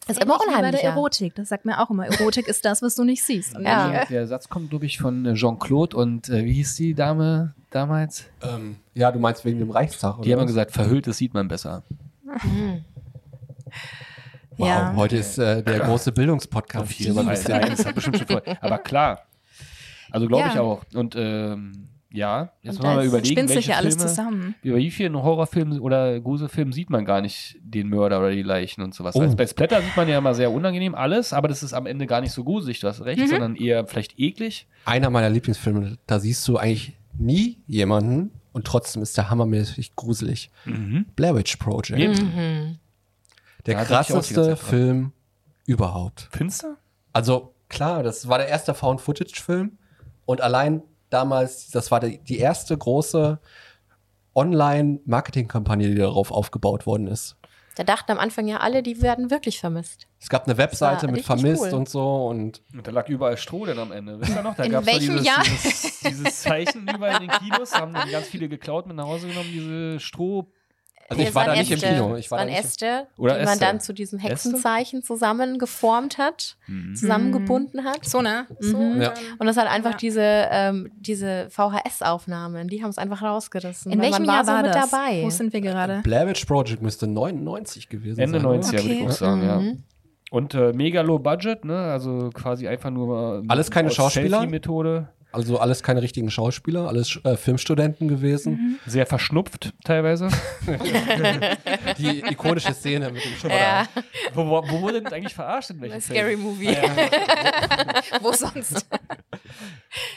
[0.09, 0.83] Das ist immer wie bei der.
[0.83, 1.37] Erotik.
[1.37, 2.07] Das sagt mir auch immer.
[2.07, 3.57] Erotik ist das, was du nicht siehst.
[3.61, 4.05] Ja.
[4.05, 8.25] Der Satz kommt, glaube ich, von äh, Jean-Claude und äh, wie hieß die Dame damals?
[8.43, 10.25] Ähm, ja, du meinst wegen dem Reichstag, oder?
[10.25, 10.47] Die haben was?
[10.47, 11.85] gesagt, verhülltes sieht man besser.
[14.57, 14.93] Wow, Ja.
[14.97, 17.13] heute ist äh, der große Bildungspodcast hier.
[17.15, 18.43] mal Nein, das hat bestimmt schon voll.
[18.61, 19.23] Aber klar.
[20.11, 20.61] Also glaube ich Ja.
[20.61, 20.83] auch.
[20.95, 24.55] Und ähm, ja, jetzt wollen wir das überlegen, spinnt sich welche ja alles Filme, zusammen.
[24.63, 28.81] über wie vielen Horrorfilmen oder Gruselfilmen sieht man gar nicht den Mörder oder die Leichen
[28.83, 29.15] und sowas.
[29.17, 29.21] Oh.
[29.21, 32.07] Also bei Splatter sieht man ja immer sehr unangenehm alles, aber das ist am Ende
[32.07, 33.27] gar nicht so gruselig, du hast recht, Mhm.
[33.27, 34.67] sondern eher vielleicht eklig.
[34.87, 40.51] Einer meiner Lieblingsfilme, da siehst du eigentlich nie jemanden und trotzdem ist der hammermäßig gruselig.
[41.17, 42.19] Blair Witch Project.
[42.23, 42.79] Mhm.
[43.67, 44.57] Der krasseste.
[44.57, 45.13] Film
[45.67, 46.29] überhaupt.
[46.31, 46.77] Finster?
[47.13, 49.79] Also klar, das war der erste Found-Footage-Film
[50.25, 53.41] und allein damals, das war die, die erste große
[54.35, 57.37] Online-Marketing-Kampagne, die darauf aufgebaut worden ist.
[57.77, 60.07] Da dachten am Anfang ja alle, die werden wirklich vermisst.
[60.19, 61.75] Es gab eine Webseite mit Vermisst cool.
[61.75, 64.19] und so und Und da lag überall Stroh dann am Ende.
[64.19, 64.55] Wisst ihr noch?
[64.55, 65.43] Da doch welchem dieses, Jahr?
[65.43, 69.29] Dieses, dieses Zeichen überall in den Kinos, haben dann ganz viele geklaut mit nach Hause
[69.29, 70.51] genommen, diese Stroh.
[71.09, 71.89] Also ich war da nicht im Äste.
[71.89, 72.17] Kino.
[72.17, 73.65] Ich war da waren nicht im Äste, Oder die man Äste.
[73.65, 76.95] dann zu diesem Hexenzeichen zusammengeformt hat, Mhm.
[76.95, 78.05] zusammengebunden hat.
[78.05, 78.47] So, ne?
[78.61, 79.03] So, Mhm.
[79.03, 79.15] Ja.
[79.39, 79.97] Und das hat einfach Ja.
[79.99, 83.93] diese, ähm, diese VHS-Aufnahmen, die haben es einfach rausgerissen.
[83.93, 84.91] In welchem man Jahr war so mit das?
[84.91, 85.23] dabei.
[85.23, 86.01] Wo sind wir gerade?
[86.03, 88.47] Blair Witch Project müsste 99 gewesen Ende sein.
[88.47, 88.59] oder?
[88.59, 89.09] 90er, würde ich Okay.
[89.09, 89.61] auch sagen, ja.
[89.61, 89.83] Mhm.
[90.33, 91.77] Und äh, mega low budget, ne?
[91.79, 94.39] Also quasi einfach nur Alles keine aus Schauspieler?
[94.41, 95.09] Selfie-Methode.
[95.33, 98.79] Also alles keine richtigen Schauspieler, alles äh, Filmstudenten gewesen.
[98.87, 100.29] Sehr verschnupft teilweise.
[101.99, 103.55] Die ikonische Szene mit dem Schubber.
[103.55, 103.87] Ja,
[104.35, 106.41] wo, wo, wo wurde denn eigentlich verarscht in welchem Scary Film?
[106.43, 106.69] Movie.
[106.69, 108.21] Ah, ja.
[108.23, 108.87] Wo sonst?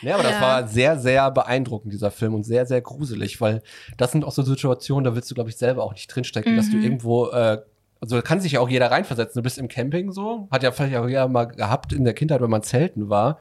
[0.02, 0.42] Ja, aber das Ja.
[0.42, 3.62] war sehr, sehr beeindruckend, dieser Film, und sehr, sehr gruselig, weil
[3.98, 6.70] das sind auch so Situationen, da willst du, glaube ich, selber auch nicht drinstecken, dass
[6.70, 6.84] du Mhm.
[6.84, 7.58] irgendwo, äh,
[8.02, 9.40] also da kann sich ja auch jeder reinversetzen.
[9.40, 12.42] Du bist im Camping so, hat ja vielleicht auch jeder mal gehabt in der Kindheit,
[12.42, 13.40] wenn man zelten war.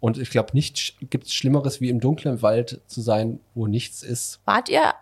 [0.00, 4.02] Und ich glaube, nicht gibt es Schlimmeres, wie im dunklen Wald zu sein, wo nichts
[4.02, 4.40] ist.
[4.44, 4.94] Wart ihr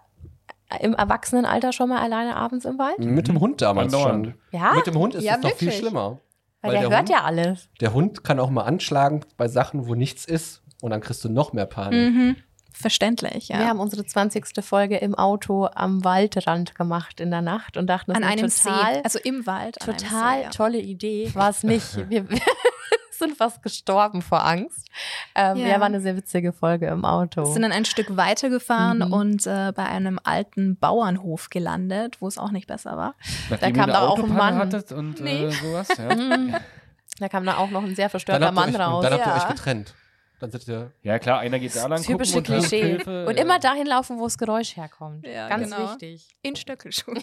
[0.80, 2.98] im Erwachsenenalter schon mal alleine abends im Wald?
[2.98, 4.34] Mit dem Hund damals schon.
[4.50, 6.20] Ja, Mit dem Hund ist Ja, es doch viel schlimmer.
[6.62, 7.68] weil, weil der, der hört Hund- ja alles.
[7.80, 10.62] Der Hund kann auch mal anschlagen bei Sachen, wo nichts ist.
[10.80, 12.12] Und dann kriegst du noch mehr Panik.
[12.14, 12.36] Mhm.
[12.72, 13.58] Verständlich, ja.
[13.60, 14.46] Wir haben unsere 20.
[14.64, 18.44] Folge im Auto am Waldrand gemacht in der Nacht und dachten, das An ist einem
[18.44, 19.76] eine total, See, also im Wald.
[19.78, 20.50] total See, ja.
[20.50, 21.30] tolle Idee.
[21.34, 22.10] War es nicht.
[22.10, 22.26] Wir
[23.18, 24.88] sind fast gestorben vor Angst.
[25.34, 25.66] Ähm, ja.
[25.68, 25.80] Ja.
[25.80, 27.42] war eine sehr witzige Folge im Auto.
[27.42, 29.12] Wir sind dann ein Stück weiter gefahren Mhm.
[29.12, 33.14] und äh, bei einem alten Bauernhof gelandet, wo es auch nicht besser war.
[33.50, 34.56] Nachdem kam ihr da auch ein Mann.
[34.58, 35.44] hattet und Nee.
[35.44, 36.14] äh, sowas, ja.
[36.14, 36.54] Mhm.
[37.20, 39.02] Da kam da auch noch ein sehr verstörter Mann euch, raus.
[39.04, 39.36] dann habt ihr Ja.
[39.36, 39.94] euch getrennt.
[40.40, 42.82] Dann seid ihr ja, klar, einer geht da lang gucken Typische und sucht Klischee.
[42.82, 43.24] Hilfe.
[43.26, 45.24] Und äh, immer dahin laufen, wo das Geräusch herkommt.
[45.26, 45.90] Ja, Ganz genau.
[45.90, 46.28] wichtig.
[46.42, 47.22] In Stöckelschuhen.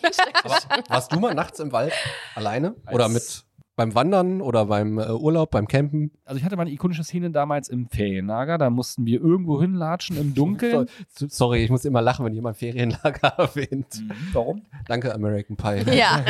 [0.88, 1.94] Warst du mal nachts im Wald
[2.36, 2.74] alleine?
[2.92, 6.12] Oder mit Als- Beim Wandern oder beim äh, Urlaub, beim Campen?
[6.26, 10.18] Also ich hatte mal eine ikonische Szene damals im Ferienlager, da mussten wir irgendwo hinlatschen
[10.18, 10.88] im Dunkeln.
[11.14, 14.04] So, sorry, ich muss immer lachen, wenn jemand Ferienlager erwähnt.
[14.34, 14.64] Warum?
[14.88, 15.84] Danke, American Pie.
[15.96, 16.24] Ja.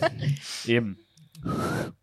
[0.66, 0.98] Eben.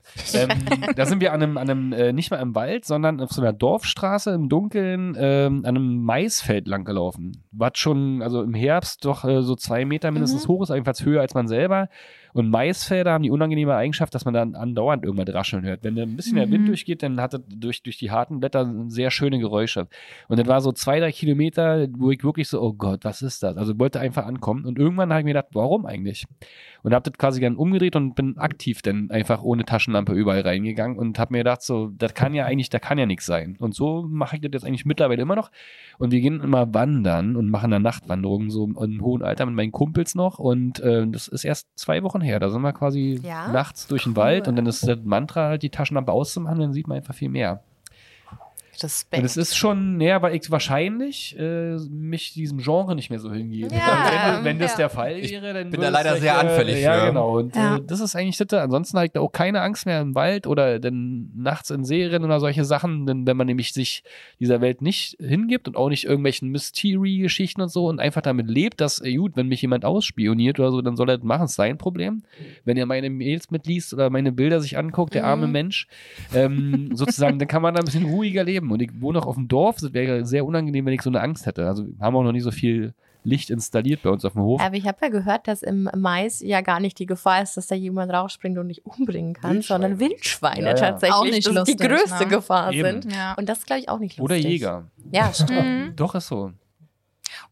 [0.34, 0.50] ähm,
[0.96, 3.42] da sind wir an einem, an einem äh, nicht mal im Wald, sondern auf so
[3.42, 7.44] einer Dorfstraße im Dunkeln ähm, an einem Maisfeld lang gelaufen.
[7.52, 11.22] Was schon, also im Herbst doch äh, so zwei Meter mindestens hoch ist, jedenfalls höher
[11.22, 11.90] als man selber.
[12.34, 15.84] Und Maisfelder haben die unangenehme Eigenschaft, dass man dann andauernd irgendwas rascheln hört.
[15.84, 18.74] Wenn da ein bisschen der Wind durchgeht, dann hat es durch, durch die harten Blätter
[18.88, 19.88] sehr schöne Geräusche.
[20.28, 23.44] Und das war so zwei, drei Kilometer, wo ich wirklich so, oh Gott, was ist
[23.44, 23.58] das?
[23.58, 24.66] Also wollte einfach ankommen.
[24.66, 26.26] Und irgendwann habe ich mir gedacht, warum eigentlich?
[26.84, 30.98] Und habe das quasi dann umgedreht und bin aktiv dann einfach ohne Taschenlampe überall reingegangen
[30.98, 33.58] und habe mir gedacht, so, das kann ja eigentlich, da kann ja nichts sein.
[33.60, 35.52] Und so mache ich das jetzt eigentlich mittlerweile immer noch.
[35.98, 39.72] Und wir gehen immer wandern und machen dann Nachtwanderungen so im hohen Alter mit meinen
[39.72, 40.40] Kumpels noch.
[40.40, 42.40] Und äh, das ist erst zwei Wochen her.
[42.40, 43.50] Da sind wir quasi Ja?
[43.52, 46.88] nachts durch den Wald und dann ist das Mantra halt die Taschenlampe auszumachen, dann sieht
[46.88, 47.64] man einfach viel mehr.
[48.82, 49.20] Respekt.
[49.22, 53.32] Und es ist schon näher, weil ich wahrscheinlich äh, mich diesem Genre nicht mehr so
[53.32, 53.74] hingebe.
[53.74, 54.78] Ja, wenn, wenn das ja.
[54.78, 57.08] der Fall Ich wäre, dann bin würde da leider sehr anfällig Äh, ja, für.
[57.08, 57.38] genau.
[57.38, 57.78] Und Ja.
[57.78, 58.54] äh, das ist eigentlich das.
[58.54, 62.24] Ansonsten habe ich da auch keine Angst mehr im Wald oder dann nachts in Serien
[62.24, 64.04] oder solche Sachen, denn wenn man nämlich sich
[64.40, 68.82] dieser Welt nicht hingibt und auch nicht irgendwelchen Mystery-Geschichten und so und einfach damit lebt,
[68.82, 71.56] dass, äh, gut, wenn mich jemand ausspioniert oder so, dann soll er das machen, ist
[71.56, 72.24] sein Problem.
[72.66, 75.88] Wenn ihr meine Mails mitliest oder meine Bilder sich anguckt, der arme Mensch,
[76.34, 78.71] ähm, sozusagen, dann kann man da ein bisschen ruhiger leben.
[78.72, 81.22] Und ich wohne auch auf dem Dorf, das wäre sehr unangenehm, wenn ich so eine
[81.22, 81.68] Angst hätte.
[81.68, 84.60] Also wir haben auch noch nicht so viel Licht installiert bei uns auf dem Hof.
[84.62, 87.68] Aber ich habe ja gehört, dass im Mais ja gar nicht die Gefahr ist, dass
[87.68, 89.84] da jemand rausspringt und dich umbringen kann, Wildschweine.
[89.84, 90.74] sondern Wildschweine Ja, ja.
[90.74, 92.28] tatsächlich Auch nicht lustig, die größte ne?
[92.30, 93.02] Gefahr Eben.
[93.04, 93.14] sind.
[93.14, 93.36] ja.
[93.36, 94.24] Und das glaube ich auch nicht lustig.
[94.24, 94.88] Oder Jäger.
[95.12, 95.52] Ja, stimmt.
[95.52, 95.96] Mhm.
[95.96, 96.52] Doch, ist so.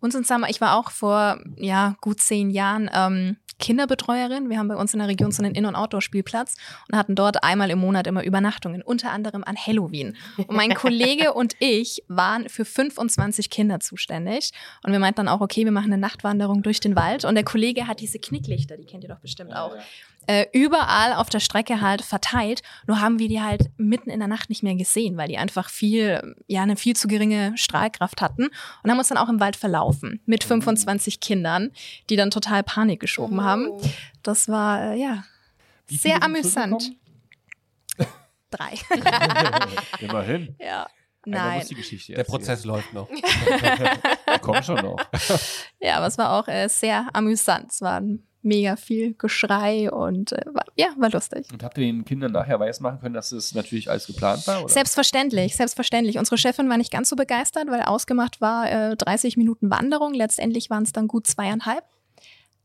[0.02, 4.50] In Summer, ich war auch vor ja, gut zehn Jahren ähm, Kinderbetreuerin.
[4.50, 6.56] Wir haben bei uns in der Region so einen In- und Outdoor-Spielplatz
[6.90, 10.16] und hatten dort einmal im Monat immer Übernachtungen, unter anderem an Halloween.
[10.38, 14.52] Und mein Kollege und ich waren für 25 Kinder zuständig.
[14.84, 17.26] Und wir meinten dann auch, okay, wir machen eine Nachtwanderung durch den Wald.
[17.26, 19.76] Und der Kollege hat diese Knicklichter, die kennt ihr doch bestimmt auch,
[20.28, 22.62] äh, überall auf der Strecke halt verteilt.
[22.88, 25.70] Nur haben wir die halt mitten in der Nacht nicht mehr gesehen, weil die einfach
[25.70, 28.50] viel, ja, eine viel zu geringe Strahlkraft hatten
[28.84, 31.72] und haben uns dann auch im Wald verlaufen mit 25 Kindern,
[32.10, 33.70] die dann total Panik geschoben haben.
[34.24, 35.24] Das war, äh, ja,
[35.88, 36.92] Wie sehr amüsant.
[38.52, 38.74] Drei.
[40.00, 40.56] Immerhin.
[40.60, 40.88] ja.
[41.26, 41.60] Nein.
[41.60, 42.24] muss die Geschichte Der.
[42.24, 43.08] Prozess läuft noch.
[44.42, 44.98] Komm schon noch.
[45.80, 47.72] Ja, aber es war auch äh, sehr amüsant.
[47.72, 48.02] Es war
[48.42, 51.48] mega viel Geschrei und äh, war, ja, war lustig.
[51.52, 54.64] Und habt ihr den Kindern nachher weismachen können, dass es natürlich alles geplant war?
[54.64, 54.70] Oder?
[54.70, 56.18] Selbstverständlich, selbstverständlich.
[56.18, 60.14] Unsere Chefin war nicht ganz so begeistert, weil ausgemacht war äh, 30 Minuten Wanderung.
[60.14, 61.84] Letztendlich waren es dann gut zweieinhalb.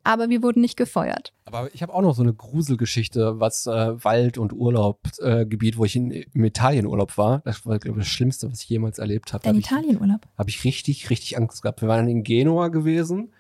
[0.06, 1.32] Aber wir wurden nicht gefeuert.
[1.46, 5.78] Aber ich habe auch noch so eine Gruselgeschichte, was äh, Wald- und Urlaubgebiet, äh, Gebiet,
[5.78, 7.40] wo ich in, im Italienurlaub war.
[7.46, 9.44] Das war, glaube ich, das Schlimmste, was ich jemals erlebt habe.
[9.44, 10.20] Dein Hab Italienurlaub.
[10.36, 11.80] habe ich richtig, richtig Angst gehabt.
[11.80, 13.32] Wir waren in Genua gewesen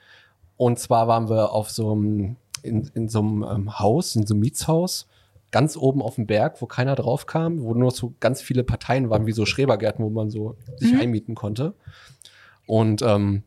[0.56, 4.34] und zwar waren wir auf so einem, in, in so einem ähm, Haus, in so
[4.34, 5.06] einem Mietshaus,
[5.50, 9.10] ganz oben auf dem Berg, wo keiner drauf kam, wo nur so ganz viele Parteien
[9.10, 11.74] waren, wie so Schrebergärten, wo man so sich einmieten konnte.
[12.66, 13.44] Und ähm,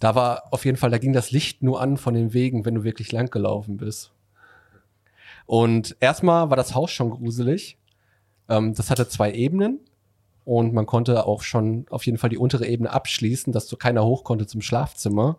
[0.00, 2.74] da war auf jeden Fall, da ging das Licht nur an von den Wegen, wenn
[2.74, 4.12] du wirklich lang gelaufen bist.
[5.46, 7.78] Und erstmal war das Haus schon gruselig.
[8.48, 9.80] Ähm, das hatte zwei Ebenen.
[10.44, 14.04] Und man konnte auch schon auf jeden Fall die untere Ebene abschließen, dass so keiner
[14.04, 15.38] hoch konnte zum Schlafzimmer.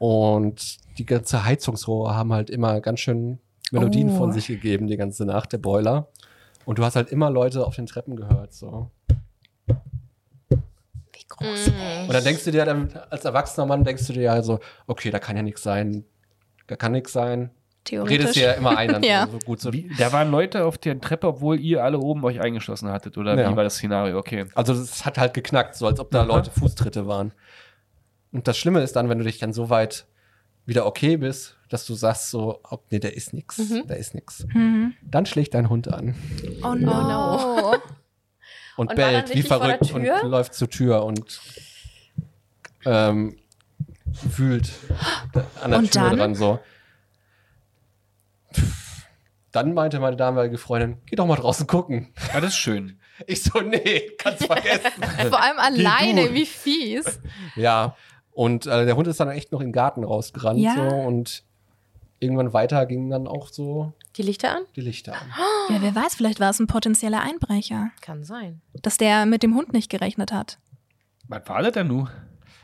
[0.00, 3.38] Und die ganze Heizungsrohre haben halt immer ganz schön
[3.70, 4.16] Melodien Oh.
[4.16, 6.08] von sich gegeben, die ganze Nacht, der Boiler.
[6.64, 8.90] Und du hast halt immer Leute auf den Treppen gehört, so.
[9.68, 11.68] Wie groß.
[12.06, 15.10] Und dann denkst du dir dann, als erwachsener Mann, denkst du dir ja so, okay,
[15.10, 16.04] da kann ja nichts sein.
[16.66, 17.50] Da kann nichts sein.
[17.84, 18.18] Theoretisch.
[18.18, 19.28] Redest dir ja immer ein, dann Ja.
[19.30, 19.72] so, gut so.
[19.72, 23.38] Wie, da waren Leute auf der Treppe, obwohl ihr alle oben euch eingeschlossen hattet, oder
[23.38, 23.50] Ja.
[23.52, 24.18] wie war das Szenario?
[24.18, 24.46] Okay.
[24.54, 26.22] Also es hat halt geknackt, so als ob da.
[26.22, 27.32] Leute Fußtritte waren.
[28.32, 30.06] Und das Schlimme ist dann, wenn du dich dann so weit
[30.66, 34.46] wieder okay bist, dass du sagst so, oh, nee, da ist nix, da ist nix.
[34.52, 34.94] Mhm.
[35.02, 36.14] Dann schlägt dein Hund an
[36.62, 37.72] Oh no.
[37.72, 37.80] und,
[38.76, 41.40] Und dann bellt wie verrückt und läuft zur Tür und
[42.84, 43.36] ähm,
[44.04, 44.70] wühlt
[45.62, 46.16] an der Und Tür dann?
[46.18, 46.60] dran so.
[49.52, 52.12] Dann meinte meine damalige Freundin, geh doch mal draußen gucken.
[52.32, 53.00] Ah, das ist schön.
[53.26, 55.02] Ich so, nee, kannst vergessen.
[55.28, 57.20] Vor allem alleine, wie fies.
[57.56, 57.96] Ja,
[58.40, 60.74] und äh, der Hund ist dann echt noch in den Garten rausgerannt Ja.
[60.74, 61.42] so und
[62.20, 64.62] irgendwann weiter gingen dann auch so Die Lichter an?
[64.76, 65.28] die Lichter an.
[65.68, 68.62] Ja, wer weiß, vielleicht war es ein potenzieller Einbrecher, Kann sein.
[68.82, 70.58] dass der mit dem Hund nicht gerechnet hat.
[71.28, 72.08] Was war das denn nun?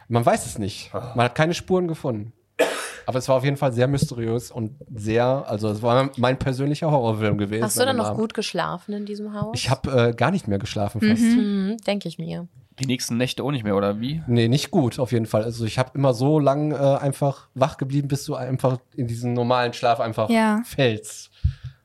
[0.08, 0.92] Man weiß es nicht.
[0.94, 2.32] Man hat keine Spuren gefunden.
[3.06, 6.90] Aber es war auf jeden Fall sehr mysteriös und sehr, also es war mein persönlicher
[6.90, 7.62] Horrorfilm gewesen.
[7.64, 8.18] Hast du dann noch Abend.
[8.20, 9.52] gut geschlafen in diesem Haus?
[9.54, 11.22] Ich habe äh, gar nicht mehr geschlafen fast.
[11.22, 12.48] Mhm, denke ich mir.
[12.78, 14.22] Die nächsten Nächte auch nicht mehr, oder wie?
[14.26, 15.44] Nee, nicht gut, auf jeden Fall.
[15.44, 19.32] Also ich habe immer so lang äh, einfach wach geblieben, bis du einfach in diesen
[19.32, 20.60] normalen Schlaf einfach Ja.
[20.64, 21.30] fällst.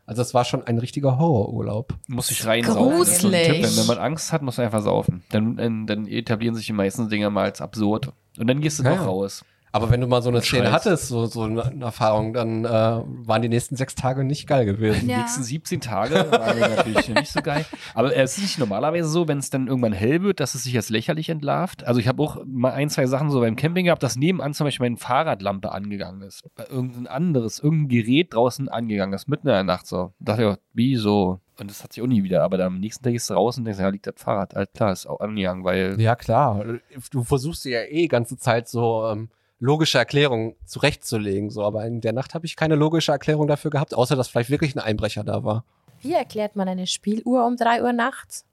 [0.05, 1.93] Also es war schon ein richtiger Horrorurlaub.
[2.07, 2.99] Muss ich reinsaufen.
[2.99, 3.47] Das ist so ein Gruselig.
[3.61, 3.63] Tipp.
[3.63, 5.23] Wenn, wenn man Angst hat, muss man einfach saufen.
[5.29, 8.11] Dann, dann, dann etablieren sich die meisten Dinge mal als absurd.
[8.37, 9.45] Und dann gehst du Ja, doch raus.
[9.73, 10.73] Aber wenn du mal so eine Szene Scheiß.
[10.73, 15.05] hattest, so, so eine Erfahrung, dann äh, waren die nächsten sechs Tage nicht geil gewesen.
[15.05, 15.19] Die Ja.
[15.19, 17.65] nächsten 17 Tage waren natürlich nicht so geil.
[17.93, 20.75] Aber es ist nicht normalerweise so, wenn es dann irgendwann hell wird, dass es sich
[20.75, 21.85] als lächerlich entlarvt.
[21.85, 24.65] Also ich habe auch mal ein, zwei Sachen so beim Camping gehabt, dass nebenan zum
[24.65, 26.43] Beispiel meine Fahrradlampe angegangen ist.
[26.55, 30.11] Bei Irgendein anderes, irgendein Gerät draußen angegangen ist, mitten in der Nacht so.
[30.19, 31.39] Da dachte ich, auch, wieso?
[31.59, 32.43] Und das hat sich auch nie wieder.
[32.43, 34.55] Aber dann am nächsten Tag gehst du raus und denkst, ja, liegt das Fahrrad.
[34.55, 36.63] Alles klar, ist auch angegangen, weil Ja, klar.
[37.11, 39.29] Du versuchst dir ja eh die ganze Zeit so ähm,
[39.61, 41.49] logische Erklärungen zurechtzulegen.
[41.49, 41.63] So.
[41.63, 44.75] Aber in der Nacht habe ich keine logische Erklärung dafür gehabt, außer dass vielleicht wirklich
[44.75, 45.63] ein Einbrecher da war.
[46.01, 48.43] Wie erklärt man eine Spieluhr um 3 Uhr nachts?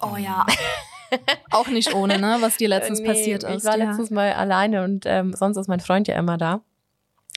[0.00, 0.44] Oh ja.
[1.52, 3.64] Auch nicht ohne, ne, was dir letztens Nee, passiert Ich ist.
[3.64, 3.84] war ja.
[3.84, 6.62] letztens mal alleine und ähm, sonst ist mein Freund ja immer da.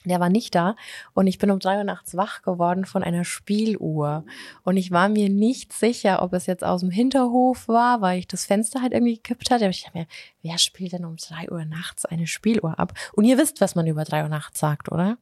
[0.08, 0.74] Der war nicht da
[1.14, 4.24] und ich bin um drei Uhr nachts wach geworden von einer Spieluhr.
[4.64, 8.26] Und ich war mir nicht sicher, ob es jetzt aus dem Hinterhof war, weil ich
[8.28, 9.64] das Fenster halt irgendwie gekippt hatte.
[9.64, 10.06] Aber ich dachte mir,
[10.42, 12.94] wer spielt denn um drei Uhr nachts eine Spieluhr ab?
[13.12, 15.18] Und ihr wisst, was man über drei Uhr nachts sagt, oder?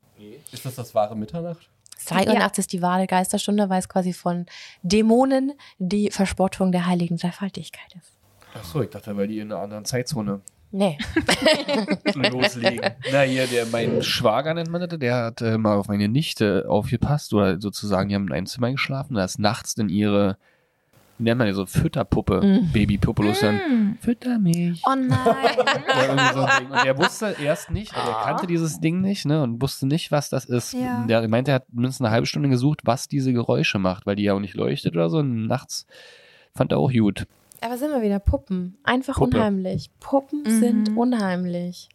[0.53, 1.69] Ist das das wahre Mitternacht?
[2.07, 2.39] Drei Uhr Ja.
[2.39, 4.47] nachts ist die wahre Geisterstunde, weil es quasi von
[4.83, 8.13] Dämonen die Verspottung der heiligen Dreifaltigkeit ist.
[8.55, 10.41] Achso, ich dachte, weil die in einer anderen Zeitzone
[10.77, 10.99] Nee.
[12.31, 12.91] loslegen.
[13.13, 16.67] Na, hier, der, mein Schwager nennt man das, der hat äh, mal auf meine Nichte
[16.69, 20.37] aufgepasst oder sozusagen, die haben in einem Zimmer geschlafen, da ist nachts dann ihre,
[21.19, 22.73] wie nennt man die so, Fütterpuppe, Mm.
[22.73, 24.83] Babypuppe los dann, fütter mich.
[24.87, 25.17] Oh nein.
[26.35, 26.43] So.
[26.43, 30.11] Und der wusste erst nicht, also er kannte dieses Ding nicht, ne, und wusste nicht,
[30.13, 30.75] was das ist.
[30.75, 31.05] Ja.
[31.07, 34.25] Der meinte, er hat mindestens eine halbe Stunde gesucht, was diese Geräusche macht, weil die
[34.25, 35.19] ja auch nicht leuchtet oder so.
[35.19, 35.87] Und nachts
[36.55, 37.27] fand er auch gut.
[37.63, 38.79] Aber sind wir wieder Puppen.
[38.85, 39.37] Einfach Puppe.
[39.37, 39.91] unheimlich.
[40.01, 40.61] Puppen Mhm.
[40.61, 41.89] sind unheimlich.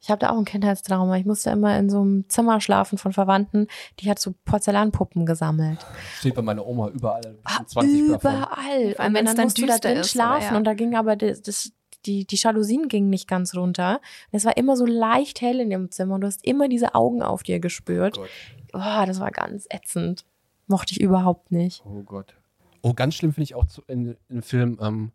[0.00, 1.16] Ich habe da auch ein Kindheitstrauma.
[1.16, 3.68] Ich musste immer in so einem Zimmer schlafen von Verwandten,
[4.00, 5.78] die hat so Porzellanpuppen gesammelt.
[6.18, 7.36] Steht bei meiner Oma überall.
[7.66, 7.88] 20 davon.
[8.34, 8.42] Überall.
[8.42, 10.56] Vor allem, Und wenn dann musst du da düster drin ist, schlafen ja.
[10.56, 11.70] und da ging aber das, das,
[12.04, 14.00] die, die Jalousien gingen nicht ganz runter.
[14.32, 16.96] Und es war immer so leicht hell in dem Zimmer und du hast immer diese
[16.96, 18.16] Augen auf dir gespürt.
[18.16, 18.28] Gott.
[18.74, 20.24] Oh, das war ganz ätzend.
[20.66, 21.84] Mochte ich überhaupt nicht.
[21.86, 22.34] Oh Gott.
[22.82, 25.12] Oh, ganz schlimm finde ich auch zu, in, in Film, ähm,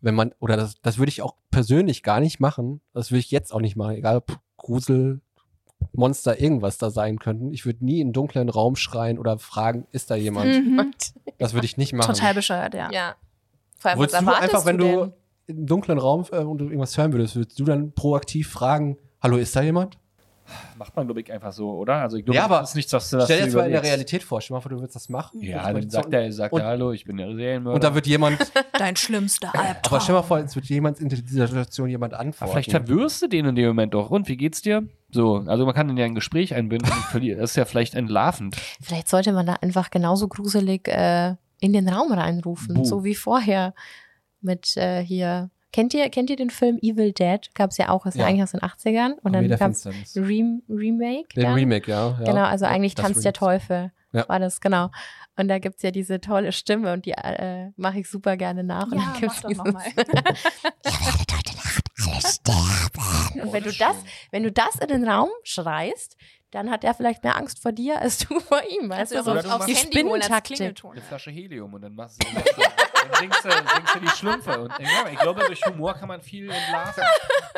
[0.00, 2.80] wenn man, oder das, das würde ich auch persönlich gar nicht machen.
[2.92, 5.20] Das würde ich jetzt auch nicht machen, egal ob Grusel,
[5.92, 7.52] Monster, irgendwas da sein könnten.
[7.52, 10.46] Ich würde nie in einen dunklen Raum schreien oder fragen, ist da jemand?
[10.46, 10.92] Mhm.
[11.38, 12.14] Das würde ich nicht machen.
[12.14, 12.90] Total bescheuert, ja.
[12.90, 13.14] Ja.
[13.78, 15.12] Vor allem, Würdest du einfach, wenn du,
[15.46, 18.98] in einem dunklen Raum äh, und du irgendwas hören würdest, würdest du dann proaktiv fragen,
[19.20, 19.98] hallo, ist da jemand?
[20.78, 21.96] Macht man, glaube ich, einfach so, oder?
[21.96, 23.66] Also ich glaube, Ja, aber das ist nichts, was du was Stell dir jetzt mal
[23.66, 23.82] in der.
[23.82, 25.42] Realität vor, stell dir mal vor, du würdest das machen.
[25.42, 27.74] Ja, dann sagt er, sagt und, er, hallo, ich bin der Serienmörder.
[27.74, 28.38] und da wird jemand,
[28.78, 29.92] Dein schlimmster Albtraum.
[29.94, 32.52] aber stell dir mal vor, es wird jemand in dieser Situation jemand Aber antworten.
[32.52, 34.10] vielleicht verwirrst du den in dem Moment doch.
[34.10, 34.86] Und wie geht's dir?
[35.10, 36.90] So, also man kann in ja ein Gespräch einbinden.
[37.38, 38.56] Das ist ja vielleicht entlarvend.
[38.80, 42.84] Vielleicht sollte man da einfach genauso gruselig äh, in den Raum reinrufen, Buh.
[42.84, 43.74] so wie vorher
[44.40, 45.50] mit äh, hier.
[45.72, 47.40] Kennt ihr, kennt ihr den Film Evil Dead?
[47.54, 48.22] Gab es ja auch, ist ja.
[48.22, 48.28] Ja.
[48.28, 49.12] eigentlich aus den 80ern.
[49.22, 49.86] Und Armee dann der gab es.
[50.16, 51.28] Rem Remake.
[51.36, 51.54] Den dann.
[51.54, 52.16] Remake, ja.
[52.18, 52.24] ja.
[52.24, 53.34] Genau, also eigentlich Das Tanz der.
[53.34, 53.92] Teufel.
[54.12, 54.26] Ja.
[54.28, 54.90] War das, genau.
[55.36, 58.86] Und da gibt's ja diese tolle Stimme und die äh, mache ich super gerne nach.
[58.90, 59.84] und Ja, dann gibt's mach doch dieses- noch mal.
[63.42, 63.96] Und wenn du das,
[64.30, 66.16] wenn du das in den Raum schreist,
[66.50, 68.88] dann hat er vielleicht mehr Angst vor dir als du vor ihm.
[68.88, 70.56] Weißt Also du, Oder so du aufs Handy holen als Spinnentaktik.
[70.56, 70.92] Klingelton.
[70.92, 72.28] Eine Flasche Helium und dann machst du
[73.18, 74.58] singst du, singst du die Schlümpfe.
[74.60, 77.02] Und, ja, ich glaube, durch Humor kann man viel entlarven.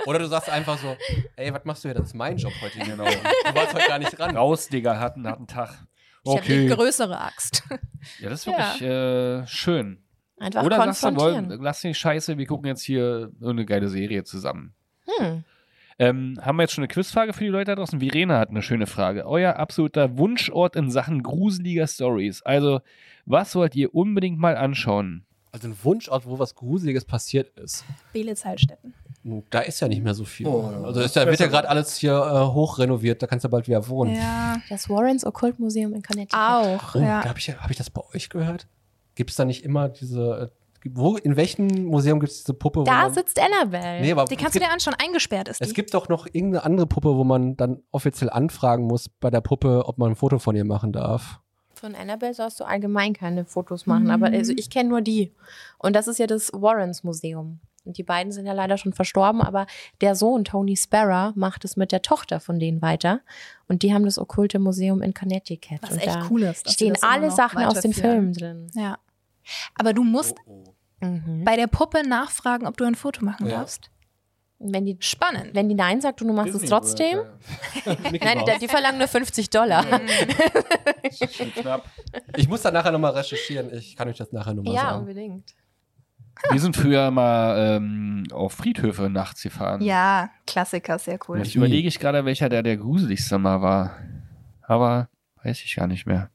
[0.06, 0.96] Oder du sagst einfach so,
[1.36, 1.94] ey, was machst du hier?
[1.94, 2.78] Das ist mein Job heute.
[2.78, 3.04] Genau.
[3.04, 4.36] Du warst heute gar nicht dran.
[4.36, 5.70] Raus, Digga, hat einen harten Tag.
[6.24, 6.74] Ich habe die Okay.
[6.74, 7.62] größere Axt.
[8.18, 10.02] Ja, das ist wirklich äh, schön.
[10.38, 11.60] Einfach Oder sagst du, konfrontieren.
[11.62, 14.74] lass die Scheiße, wir gucken jetzt hier eine geile Serie zusammen.
[15.06, 15.44] Hm.
[15.98, 18.00] Ähm, haben wir jetzt schon eine Quizfrage für die Leute da draußen?
[18.00, 19.26] Verena hat eine schöne Frage.
[19.26, 22.40] Euer absoluter Wunschort in Sachen gruseliger Stories.
[22.40, 22.80] Also,
[23.26, 25.26] was wollt ihr unbedingt mal anschauen?
[25.52, 27.84] Also ein Wunschort, wo was Gruseliges passiert ist.
[28.12, 28.94] Belitz Heilstätten.
[29.50, 30.46] Da ist ja nicht mehr so viel.
[30.46, 33.66] Oh, also ist ja, wird ja gerade alles hier äh, hochrenoviert, da kannst du bald
[33.68, 34.14] wieder wohnen.
[34.14, 34.56] Ja.
[34.70, 36.38] Das Warrens Okkultmuseum in Connecticut.
[36.40, 37.24] Auch, Oh, ja.
[37.24, 38.66] habe ich, hab ich das bei euch gehört?
[39.16, 42.84] Gibt es da nicht immer diese, äh, wo, in welchem Museum gibt es diese Puppe?
[42.84, 44.00] Da man, sitzt Annabelle.
[44.00, 45.64] nee, aber Die kannst du gibt, dir anschauen, eingesperrt ist die.
[45.64, 49.42] es gibt doch noch irgendeine andere Puppe, wo man dann offiziell anfragen muss bei der
[49.42, 51.40] Puppe, ob man ein Foto von ihr machen darf.
[51.80, 54.10] Von Annabelle sollst du allgemein keine Fotos machen, Mhm.
[54.10, 55.32] aber also ich kenne nur die.
[55.78, 57.60] Und das ist ja das Warrens Museum.
[57.86, 59.66] Und die beiden sind ja leider schon verstorben, aber
[60.02, 63.20] der Sohn, Tony Sparrow, macht es mit der Tochter von denen weiter.
[63.68, 65.78] Und die haben das Okkulte Museum in Connecticut.
[65.80, 66.70] Was und echt da cool ist.
[66.70, 67.94] stehen alle Sachen aus den.
[67.94, 68.70] Filmen drin.
[68.74, 68.98] Ja.
[69.74, 70.36] Aber du musst
[71.00, 71.44] Mhm.
[71.44, 73.60] bei der Puppe nachfragen, ob du ein Foto machen Ja.
[73.60, 73.90] darfst.
[74.62, 75.54] Wenn die, Spannend.
[75.54, 77.20] wenn die Nein sagt und du machst es trotzdem,
[77.86, 79.84] nein, die, die verlangen nur 50 Dollar.
[81.54, 81.86] Knapp.
[82.36, 83.72] Ich muss da nachher nochmal recherchieren.
[83.72, 84.98] Ich kann euch das nachher nochmal Ja, sagen.
[85.00, 85.54] unbedingt.
[86.50, 89.80] Wir sind früher mal ähm, auf Friedhöfe nachts gefahren.
[89.82, 91.38] Ja, Klassiker, sehr cool.
[91.38, 93.96] Und ich überlege ich gerade, welcher der der gruseligste mal war.
[94.62, 95.08] Aber
[95.42, 96.30] weiß ich gar nicht mehr.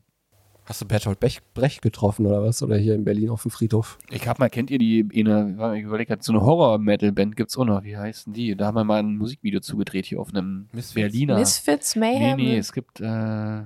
[0.65, 2.63] Hast du Bertolt Bech, Brecht getroffen oder was?
[2.63, 3.99] Oder hier in Berlin auf dem Friedhof?
[4.09, 7.65] Ich hab mal, kennt ihr die, eine, ich überlegt hab, so eine Horror-Metal-Band gibt's auch
[7.65, 8.55] noch, wie heißen die?
[8.55, 10.95] Da haben wir mal ein Musikvideo zugedreht hier auf einem Misfits?
[10.95, 11.37] Berliner.
[11.37, 12.37] Misfits, nee, Mayhem.
[12.37, 13.61] nee, es gibt, äh,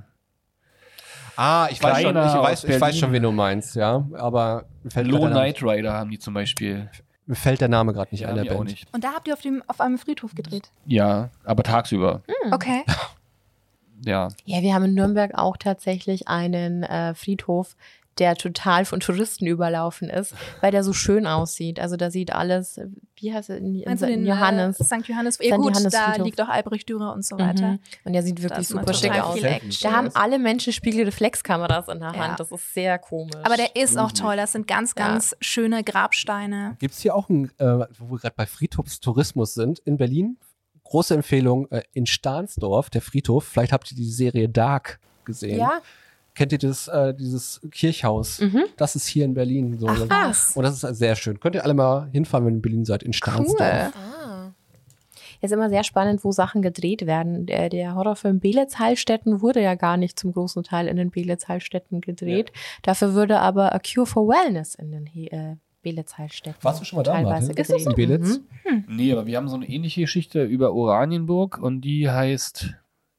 [1.41, 4.05] Ah, ich weiß schon, ich weiß, ich weiß schon, wen du meinst, ja.
[4.15, 6.89] Aber fällt, Low Knight Rider haben die zum Beispiel.
[7.27, 8.69] mir fällt der Name gerade nicht Ja, ein, der Band.
[8.69, 8.87] nicht.
[8.93, 10.69] Und da habt ihr auf, dem, auf einem Friedhof gedreht.
[10.85, 12.23] Ja, aber tagsüber.
[12.51, 12.83] Okay.
[14.05, 14.29] Ja.
[14.45, 17.75] Ja, wir haben in Nürnberg auch tatsächlich einen äh, Friedhof,
[18.19, 21.79] der total von Touristen überlaufen ist, weil der so schön aussieht.
[21.79, 22.79] Also da sieht alles,
[23.15, 24.79] wie heißt es, in, du in den Johannes.
[24.79, 25.07] Äh, St.
[25.07, 25.37] Johannes?
[25.41, 25.61] Ja St.
[25.61, 27.73] gut, Johannes da liegt auch Albrecht Dürer und so weiter.
[27.73, 27.79] Mhm.
[28.03, 29.39] Und der sieht wirklich super schick aus.
[29.81, 32.27] Da haben alle Menschen Spiegelreflexkameras in der Ja.
[32.27, 32.39] Hand.
[32.41, 33.35] Das ist sehr komisch.
[33.43, 34.35] Aber der ist auch toll.
[34.35, 35.07] Das sind ganz, Ja.
[35.07, 36.75] ganz schöne Grabsteine.
[36.79, 40.37] Gibt es hier auch ein, äh, wo wir gerade bei Friedhofstourismus sind, in Berlin?
[40.89, 43.43] Große Empfehlung, äh, in Stahnsdorf, der Friedhof.
[43.45, 45.59] Vielleicht habt ihr die Serie Dark gesehen.
[45.59, 45.81] ja,
[46.35, 48.39] Kennt ihr das, äh, dieses Kirchhaus?
[48.39, 48.63] Mhm.
[48.77, 49.77] Das ist hier in Berlin.
[49.77, 49.87] So.
[49.89, 50.55] Ach was.
[50.55, 51.39] Und das ist sehr schön.
[51.39, 53.59] Könnt ihr alle mal hinfahren, wenn ihr in Berlin seid, in Stahnsdorf.
[53.95, 54.51] Ah.
[55.41, 57.45] Es ist immer sehr spannend, wo Sachen gedreht werden.
[57.45, 62.51] Der, der Horrorfilm Belitz-Heilstätten wurde ja gar nicht zum großen Teil in den Belitz-Heilstätten gedreht.
[62.81, 66.97] Dafür würde aber A Cure for Wellness in den He- äh, Belitz-Heilstätten Warst du schon
[66.97, 67.55] mal da, teilweise Martin?
[67.55, 67.85] gedreht.
[67.87, 68.39] In Belitz?
[68.69, 68.83] Mhm.
[68.87, 72.73] Nee, aber wir haben so eine ähnliche Geschichte über Oranienburg und die heißt,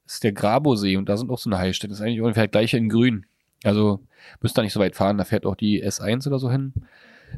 [0.06, 1.88] ist der Grabosee und da sind auch so eine Heilstätte.
[1.90, 3.26] Das ist eigentlich ungefähr das gleiche in Grün.
[3.64, 4.00] Also
[4.40, 6.72] müsst ihr nicht so weit fahren, da fährt auch die S1 oder so hin.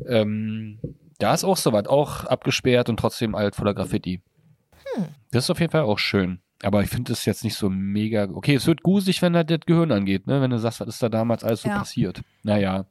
[0.08, 0.78] Ähm,
[1.18, 4.20] da ist auch so was, auch abgesperrt und trotzdem alt voller Graffiti.
[5.30, 6.40] Das ist auf jeden Fall auch schön.
[6.62, 8.28] Aber ich finde das jetzt nicht so mega.
[8.32, 10.40] Okay, es wird gruselig, wenn das das Gehirn angeht, ne?
[10.40, 11.78] Wenn du sagst, was ist da damals alles so Ja.
[11.78, 12.22] passiert.
[12.42, 12.84] Naja.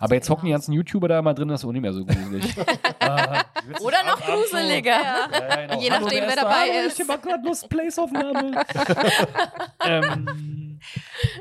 [0.00, 2.04] Aber jetzt hocken die ganzen YouTuber da mal drin, das ist auch nicht mehr so
[2.04, 2.54] gruselig.
[3.00, 3.42] Ah,
[3.80, 4.98] Oder noch gruseliger.
[5.32, 5.80] genau.
[5.80, 7.00] Je nachdem, wer dabei ist.
[7.00, 8.62] Ich hab gerade Lust, Placeaufnahme.
[9.84, 10.78] ähm,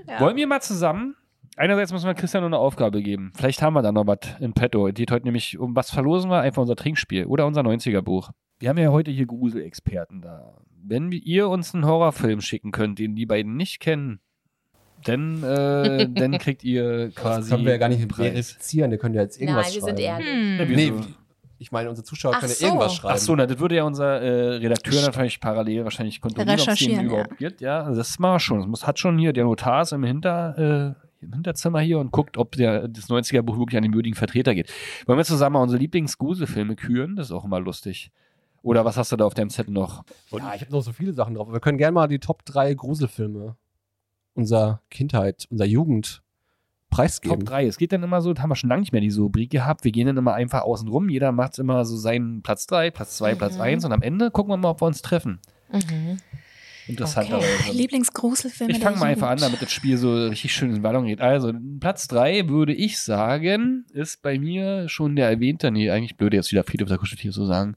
[0.08, 0.20] Ja.
[0.22, 1.16] Wollen wir mal zusammen?
[1.58, 3.32] Einerseits müssen wir Christian noch eine Aufgabe geben.
[3.36, 4.88] Vielleicht haben wir da noch was in petto.
[4.88, 6.40] Es geht heute nämlich um was verlosen wir?
[6.42, 8.30] Einfach unser Trinkspiel oder unser 90er-Buch.
[8.60, 10.54] Wir haben ja heute hier Gruselexperten da.
[10.84, 14.20] Wenn ihr uns einen Horrorfilm schicken könnt, den die beiden nicht kennen,
[15.08, 17.50] dann, äh, dann kriegt ihr Das quasi.
[17.52, 18.92] können wir ja gar nicht verifizieren.
[18.92, 19.98] Ihr könnt ja jetzt irgendwas Nein, wir schreiben.
[19.98, 20.28] sind ehrlich.
[20.28, 20.76] Hm.
[20.76, 21.08] Nee, wieso?
[21.60, 22.66] ich meine, unsere Zuschauer Ach können ja so.
[22.66, 23.14] irgendwas schreiben.
[23.16, 26.80] Ach so, na, das würde ja unser äh, Redakteur natürlich parallel wahrscheinlich kontrollieren, ob es
[26.80, 27.62] dem überhaupt gibt.
[27.62, 28.60] Ja, also das machen wir schon.
[28.60, 32.12] Das muss, hat schon hier, der Notar ist im, Hinter, äh, im Hinterzimmer hier und
[32.12, 34.72] guckt, ob der, das 90er-Buch wirklich an den würdigen Vertreter geht.
[35.06, 37.16] Wollen wir zusammen mal unsere Lieblings-Gruselfilme küren?
[37.16, 38.12] Das ist auch immer lustig.
[38.62, 40.04] Oder was hast du da auf deinem Zettel noch?
[40.32, 41.52] ja, ich habe noch so viele Sachen drauf.
[41.52, 43.56] Wir können gerne mal die Top 3 Gruselfilme
[44.38, 46.22] unserer Kindheit, unserer Jugend
[46.90, 47.40] preisgeben.
[47.40, 47.66] Top 3.
[47.66, 49.84] Es geht dann immer so, das haben wir schon lange nicht mehr diese Rubrik gehabt.
[49.84, 51.10] Wir gehen dann immer einfach außen rum.
[51.10, 53.62] Jeder macht immer so seinen Platz 3, Platz 2, Platz Mhm.
[53.62, 55.40] 1 und am Ende gucken wir mal, ob wir uns treffen.
[55.72, 56.20] Mhm.
[56.88, 57.74] Interessanterweise.
[57.74, 58.72] Lieblingsgruselfilme.
[58.72, 61.20] Ich fange mal einfach an, damit das Spiel so richtig schön in Ballon geht.
[61.20, 66.38] Also, Platz 3 würde ich sagen, ist bei mir schon der erwähnte, nee, eigentlich blöde
[66.38, 67.76] jetzt wieder Friedhof der Kuscheltier so sagen.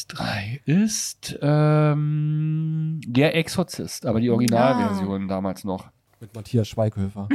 [0.00, 5.90] Platz 3 ist ähm, der Exorzist, aber die Originalversion damals noch.
[6.20, 7.28] Mit Matthias Schweighöfer.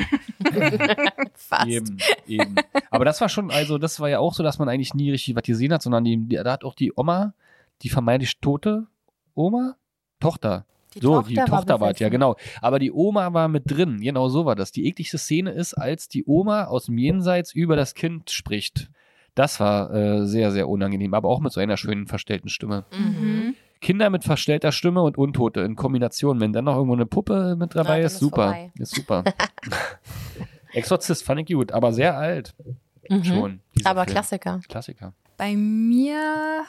[1.33, 1.67] Fast.
[1.67, 1.97] Eben,
[2.27, 2.55] eben.
[2.91, 5.35] Aber das war schon, also das war ja auch so, dass man eigentlich nie richtig
[5.35, 7.33] was gesehen hat, sondern die, die, da hat auch die Oma,
[7.81, 8.87] die vermeintlich tote
[9.33, 9.75] Oma,
[10.19, 12.35] Tochter, Die so, die Tochter war es, ja, genau.
[12.61, 13.99] Aber die Oma war mit drin.
[13.99, 14.71] Genau so war das.
[14.71, 18.89] Die ekligste Szene ist, als die Oma aus dem Jenseits über das Kind spricht.
[19.35, 22.85] Das war äh, sehr, sehr unangenehm, aber auch mit so einer schönen verstellten Stimme.
[22.97, 23.55] Mhm.
[23.81, 26.39] Kinder mit verstellter Stimme und Untote in Kombination.
[26.39, 28.43] Wenn dann noch irgendwo eine Puppe mit dabei dann ist, ist super.
[28.43, 28.71] vorbei.
[28.79, 29.23] Ist super.
[30.73, 32.53] Exorzist fand ich gut, aber sehr alt
[33.09, 33.23] Mhm.
[33.23, 33.59] schon.
[33.83, 34.13] Aber Film.
[34.13, 34.59] Klassiker.
[34.67, 35.13] Klassiker.
[35.37, 36.63] Bei mir.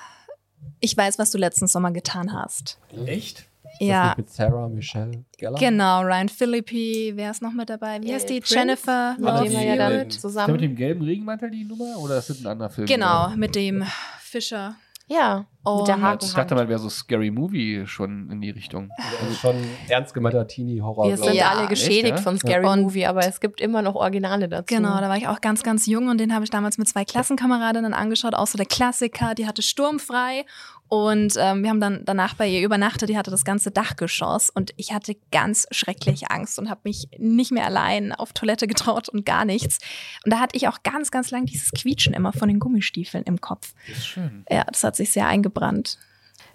[0.80, 2.78] Ich weiß, was du letzten Sommer getan hast.
[3.06, 3.46] Echt?
[3.80, 4.14] Ja.
[4.16, 5.58] Mit Sarah Michelle Gellar?
[5.58, 8.00] Genau, Ryan Philippi, wer ist noch mit dabei?
[8.02, 8.40] Wie heißt die?
[8.40, 8.54] Prince?
[8.54, 10.58] Jennifer Mit dem die- wir ja dann Ist der mit zusammen.
[10.58, 12.86] dem gelben Regenmantel die Nummer oder ist das ein anderer Film?
[12.86, 13.84] Genau, mit dem
[14.20, 14.76] Fischer.
[15.08, 16.24] Ja, mit der Und- Haken.
[16.24, 18.90] Ich dachte mal, wäre so Scary Movie schon in die Richtung.
[19.22, 19.54] Also schon
[19.88, 21.06] ernst gemeinter Teenie-Horror.
[21.08, 21.32] Wir sind.
[21.34, 22.22] Ja, alle echt, geschädigt ja?
[22.22, 24.64] von Scary Und- Movie, aber es gibt immer noch Originale dazu.
[24.74, 27.04] Genau, da war ich auch ganz, ganz jung und den habe ich damals mit zwei
[27.04, 30.44] Klassenkameradinnen angeschaut, auch so der Klassiker, die hatte sturmfrei
[30.88, 34.72] und ähm, wir haben dann danach bei ihr übernachtet, die hatte das ganze Dachgeschoss und
[34.76, 39.26] ich hatte ganz schrecklich Angst und habe mich nicht mehr allein auf Toilette getraut und
[39.26, 39.78] gar nichts.
[40.24, 43.40] Und da hatte ich auch ganz, ganz lang dieses Quietschen immer von den Gummistiefeln im
[43.40, 43.74] Kopf.
[43.88, 44.44] Das ist schön.
[44.48, 45.98] Ja, das hat sich sehr eingebrannt.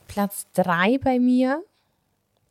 [0.08, 1.62] Platz drei bei mir,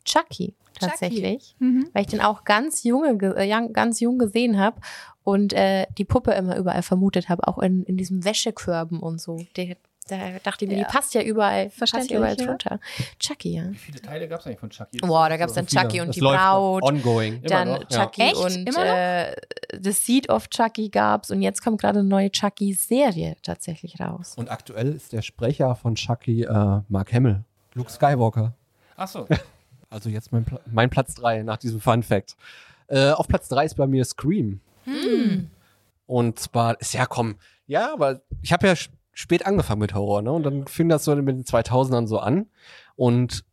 [0.04, 1.54] Chucky, tatsächlich.
[1.58, 1.88] Mhm.
[1.92, 4.80] Weil ich den auch ganz, junge, ge- äh, young- ganz jung gesehen habe
[5.24, 9.44] und äh, die Puppe immer überall vermutet habe, auch in, in diesem Wäschekörben und so.
[9.56, 9.76] Der,
[10.10, 10.84] da dachte ich mir, Ja.
[10.86, 12.46] die passt ja überall, passt ja überall ja.
[12.46, 12.80] drunter.
[13.18, 13.70] Chucky, ja.
[13.70, 14.98] Wie viele Teile gab es eigentlich von Chucky?
[14.98, 15.82] Boah, da gab es dann Viele.
[15.82, 16.82] Chucky und Das die Braut.
[16.82, 17.42] Ongoing.
[17.42, 17.90] Dann noch?
[17.90, 18.04] Ja.
[18.06, 18.36] Chucky Echt?
[18.36, 18.94] und Immer noch?
[18.94, 19.36] äh,
[19.80, 24.34] The Seed of Chucky gab's und jetzt kommt gerade eine neue Chucky-Serie tatsächlich raus.
[24.36, 27.44] Und aktuell ist der Sprecher von Chucky äh, Mark Hamill.
[27.74, 28.54] Luke Skywalker.
[28.96, 29.26] Achso.
[29.92, 32.36] Also jetzt mein, Pla mein Platz 3 nach diesem Fun Fact.
[32.86, 34.60] Äh, auf Platz 3 ist bei mir Scream.
[36.06, 37.36] Und zwar, ist ja komm,
[37.66, 38.74] ja, aber ich habe ja
[39.12, 40.32] spät angefangen mit Horror, ne?
[40.32, 42.46] Und dann fing das so mit den 2000ern so an.
[42.96, 43.44] Und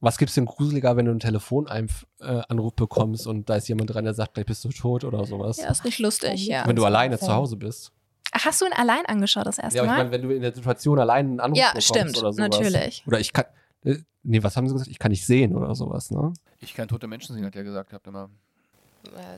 [0.00, 3.92] was gibt's denn gruseliger, wenn du einen Telefonanruf äh, Anruf bekommst und da ist jemand
[3.94, 5.58] dran, der sagt, gleich bist du tot oder sowas?
[5.58, 6.66] Ja, ist nicht lustig, ja.
[6.66, 7.92] Wenn du alleine zu Hause bist.
[8.32, 10.04] Ach, hast du ihn allein angeschaut das erste Ja, aber ich Mal?
[10.04, 12.50] meine, wenn du in der Situation allein einen Anruf Ja, bekommst stimmt, oder sowas.
[12.50, 13.04] natürlich.
[13.06, 13.46] Oder ich kann,
[13.84, 14.90] äh, nee, was haben sie gesagt?
[14.90, 16.32] Ich kann nicht sehen oder sowas, ne?
[16.60, 18.28] Ich kann tote Menschen sehen, hat er gesagt, habt immer.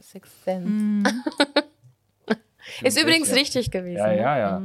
[0.02, 0.68] Sixth Sense.
[0.68, 1.04] Mhm.
[2.82, 3.34] Ist übrigens ja.
[3.36, 3.98] richtig gewesen.
[3.98, 4.62] Ja, ja, ja.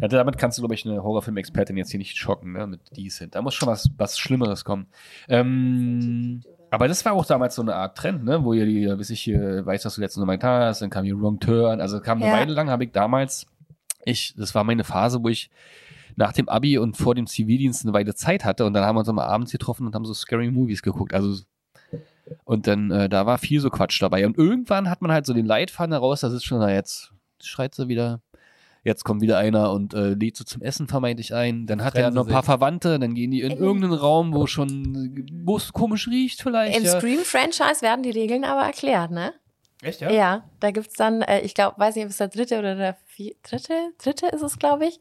[0.00, 2.66] Ja, damit kannst du, glaube ich, eine Horrorfilm-Expertin jetzt hier nicht schocken, ne?
[2.66, 3.34] Mit Decent.
[3.34, 4.86] Da muss schon was, was Schlimmeres kommen.
[5.28, 8.42] Ähm, aber das war auch damals so eine Art Trend, ne?
[8.44, 11.20] Wo ihr die, weiß ich, äh, weiß, was du letztens gemeint hast, dann kam hier
[11.20, 11.80] Wrong Turn.
[11.80, 12.38] Also kam eine Ja.
[12.38, 13.46] Weile lang, habe ich damals,
[14.04, 15.50] ich, das war meine Phase, wo ich
[16.16, 19.00] nach dem Abi und vor dem Zivildienst eine Weile Zeit hatte und dann haben wir
[19.00, 21.14] uns immer abends getroffen und haben so Scary Movies geguckt.
[21.14, 21.42] Also
[22.44, 24.24] und dann, äh, da war viel so Quatsch dabei.
[24.26, 27.12] Und irgendwann hat man halt so den Leitfaden heraus, das ist schon, na jetzt
[27.42, 28.20] schreit sie wieder.
[28.84, 31.66] Jetzt kommt wieder einer und äh, lädt so zum Essen vermeintlich ein.
[31.66, 32.42] Dann hat er Trennen noch ein paar.
[32.42, 36.76] Verwandte, dann gehen die in irgendeinen Raum, wo schon, wo es komisch riecht vielleicht.
[36.76, 36.98] Im ja.
[36.98, 39.32] Scream-Franchise werden die Regeln aber erklärt, ne?
[39.82, 42.76] Echt, Ja, da gibt's dann, äh, ich glaube, weiß nicht, ob es der dritte oder
[42.76, 45.00] der vier, dritte, dritte ist es, glaube ich.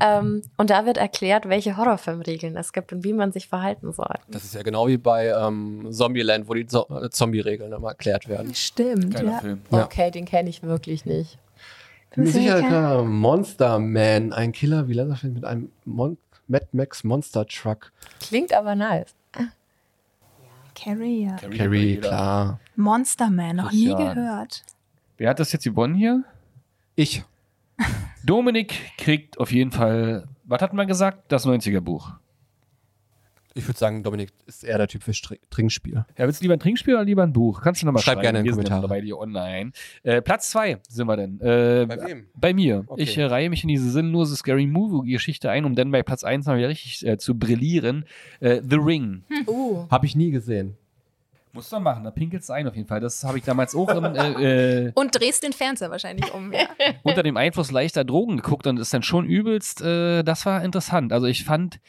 [0.00, 4.14] Ähm, und da wird erklärt, welche Horrorfilmregeln es gibt und wie man sich verhalten soll.
[4.28, 8.28] Das ist ja genau wie bei ähm, Zombieland, wo die Zo äh, Zombie-Regeln immer erklärt
[8.28, 8.54] werden.
[8.54, 9.62] Stimmt, Geiler Film.
[9.70, 9.84] Ja.
[9.84, 11.38] Okay, den kenne ich wirklich nicht.
[11.38, 16.66] Bin mir Bist du sicher, Monster Man, ein Killer wie Leatherface mit einem Mon Mad
[16.72, 17.92] Max Monster Truck.
[18.20, 19.14] Klingt aber nice.
[20.74, 21.36] Carrie, ja.
[21.36, 22.60] Carrie, klar.
[22.76, 24.62] Monster Man, noch nie gehört.
[25.16, 26.24] Wer hat das jetzt gewonnen hier?
[26.94, 27.24] Ich.
[28.24, 31.32] Dominik kriegt auf jeden Fall, was hat man gesagt?
[31.32, 32.12] Das 90er-Buch.
[33.54, 36.04] Ich würde sagen, Dominik ist eher der Typ für Str Trinkspiel.
[36.16, 37.60] Ja, willst du lieber ein Trinkspiel oder lieber ein Buch?
[37.62, 38.22] Kannst du nochmal Schreib schreiben.
[38.22, 39.72] gerne in Wir die sind dabei, die online.
[40.02, 41.40] Äh, Platz zwei sind wir denn.
[41.40, 42.26] Äh, Bei wem?
[42.34, 42.84] Bei mir.
[42.86, 43.02] Okay.
[43.02, 46.46] Ich äh, reihe mich in diese sinnlose Scary Movie-Geschichte ein, um dann bei Platz 1
[46.46, 48.04] mal wieder richtig äh, zu brillieren.
[48.40, 49.24] Äh, The Ring.
[49.46, 50.76] Uh, Habe ich nie gesehen.
[51.52, 53.00] Muss doch machen, da pinkelt's ein auf jeden Fall.
[53.00, 56.52] Das habe ich damals auch im, äh, äh, Und drehst den Fernseher wahrscheinlich um.
[56.52, 56.68] Ja.
[57.02, 61.12] unter dem Einfluss leichter Drogen geguckt und ist dann schon übelst, äh, das war interessant.
[61.12, 61.80] Also ich fand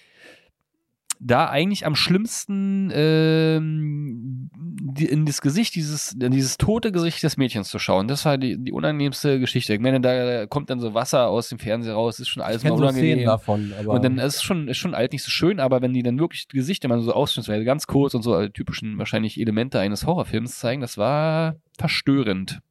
[1.20, 7.36] da eigentlich am schlimmsten ähm, die, in das Gesicht, dieses, in dieses tote Gesicht des
[7.36, 8.08] Mädchens zu schauen.
[8.08, 9.74] Das war die, die unangenehmste Geschichte.
[9.74, 12.70] Ich meine, da kommt dann so Wasser aus dem Fernseher raus, ist schon alles mal
[12.70, 13.26] kenne so unangenehm.
[13.26, 16.04] davon, Und dann ist es schon, ist schon alt nicht so schön, aber wenn die
[16.04, 20.06] dann wirklich das Gesicht immer so ausschnittsweise ganz kurz und so typischen wahrscheinlich Elemente eines
[20.06, 22.62] Horrorfilms zeigen, das war verstörend.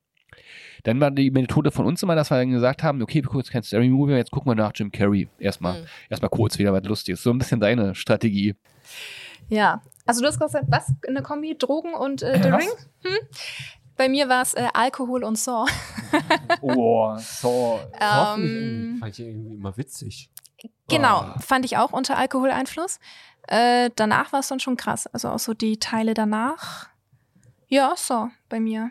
[0.88, 3.40] Dann war die Methode von uns immer, dass wir dann gesagt haben, okay, wir gucken
[3.40, 5.28] jetzt kein Scary Movie, jetzt gucken wir nach Jim Carrey.
[5.38, 5.86] Erstmal, Mhm.
[6.08, 7.22] erstmal kurz wieder was Lustiges.
[7.22, 8.54] So ein bisschen deine Strategie.
[9.48, 9.82] ja.
[10.06, 10.90] Also du hast gesagt, was?
[11.06, 12.60] Eine Kombi, Drogen und äh, The Was?
[12.62, 12.68] Ring?
[13.02, 13.18] Hm?
[13.98, 15.66] Bei mir war es äh, Alkohol und Saw.
[16.62, 20.30] Oh, ich Ähm, irgendwie- fand ich irgendwie immer witzig.
[20.88, 21.38] Genau, Ah.
[21.40, 23.00] fand ich auch unter Alkoholeinfluss.
[23.48, 25.06] Äh, danach war es dann schon krass.
[25.08, 26.88] Also auch so die Teile danach.
[27.68, 28.90] Ja, so bei mir.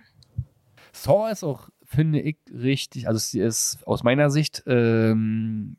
[0.93, 5.77] Saw ist auch, finde ich, richtig, also sie ist aus meiner Sicht ähm,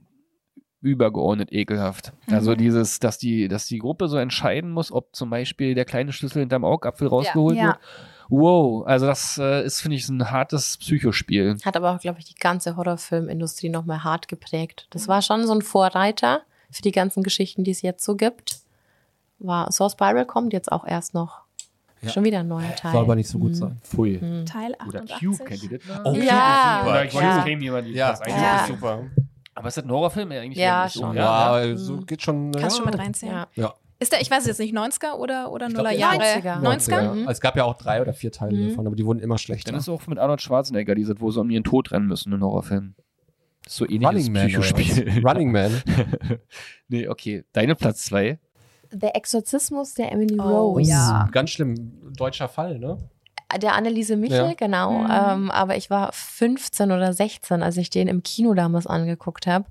[0.80, 2.12] übergeordnet ekelhaft.
[2.26, 2.34] Mhm.
[2.34, 6.12] Also dieses, dass die, dass die Gruppe so entscheiden muss, ob zum Beispiel der kleine
[6.12, 7.66] Schlüssel hinterm Augapfel rausgeholt Ja.
[7.66, 7.78] wird.
[8.30, 11.56] Wow, also das äh, ist, finde ich, ein hartes Psychospiel.
[11.64, 14.86] hat aber auch, glaube ich, die ganze Horrorfilmindustrie nochmal hart geprägt.
[14.90, 18.60] Das war schon so ein Vorreiter für die ganzen Geschichten, die es jetzt so gibt.
[19.38, 21.42] War Source Spiral kommt jetzt auch erst noch.
[22.00, 22.10] Ja.
[22.10, 22.92] Schon wieder ein neuer Teil.
[22.92, 23.54] Soll aber nicht so gut Mhm.
[23.54, 23.78] sein.
[23.82, 24.18] Pfui.
[24.20, 24.46] Mhm.
[24.46, 25.18] Teil Oder 88.
[25.20, 26.00] Cube, kennt ihr das?
[26.04, 27.10] Oh, Ja, Oder ja.
[27.10, 28.20] Cube käme jemand die Ja, das.
[28.26, 28.56] Ja.
[28.60, 29.02] ist super.
[29.54, 30.30] Aber ist das ein Horrorfilm?
[30.32, 31.16] Ja, eigentlich Ja, schon.
[31.16, 31.76] Ja, ja.
[31.76, 32.52] so geht schon.
[32.52, 32.82] Kannst ja.
[32.84, 33.32] schon mit reinziehen.
[33.32, 33.46] Ja.
[33.56, 33.74] Ja.
[34.00, 36.18] Ist der, ich weiß jetzt nicht, 90er oder, oder Ich glaub, 0er der Jahre?
[36.18, 36.60] 90er.
[36.62, 37.02] 90er?
[37.02, 37.14] Ja.
[37.14, 37.28] Mhm.
[37.28, 38.68] Es gab ja auch drei oder vier Teile Mhm.
[38.68, 39.72] davon, aber die wurden immer schlechter.
[39.72, 42.40] Dann ist auch mit Arnold Schwarzenegger dieses, wo sie um ihren Tod rennen müssen, ein
[42.40, 42.94] Horrorfilm.
[43.64, 44.42] Das ist so ähnlich Running Man.
[44.46, 45.06] oder Psychospiel.
[45.16, 45.24] was?
[45.34, 45.82] Running Man.
[46.88, 47.44] nee, okay.
[47.52, 48.38] Deine Platz zwei.
[48.92, 50.90] Der Exorzismus der Emily Oh, Rose.
[50.90, 51.28] ja.
[51.32, 51.92] Ganz schlimm.
[52.16, 52.98] Deutscher Fall, ne?
[53.62, 54.54] Der Anneliese Michel, Ja.
[54.54, 54.92] genau.
[55.04, 55.10] Mhm.
[55.10, 59.64] Ähm, aber ich war 15 oder 16, als ich den im Kino damals angeguckt habe.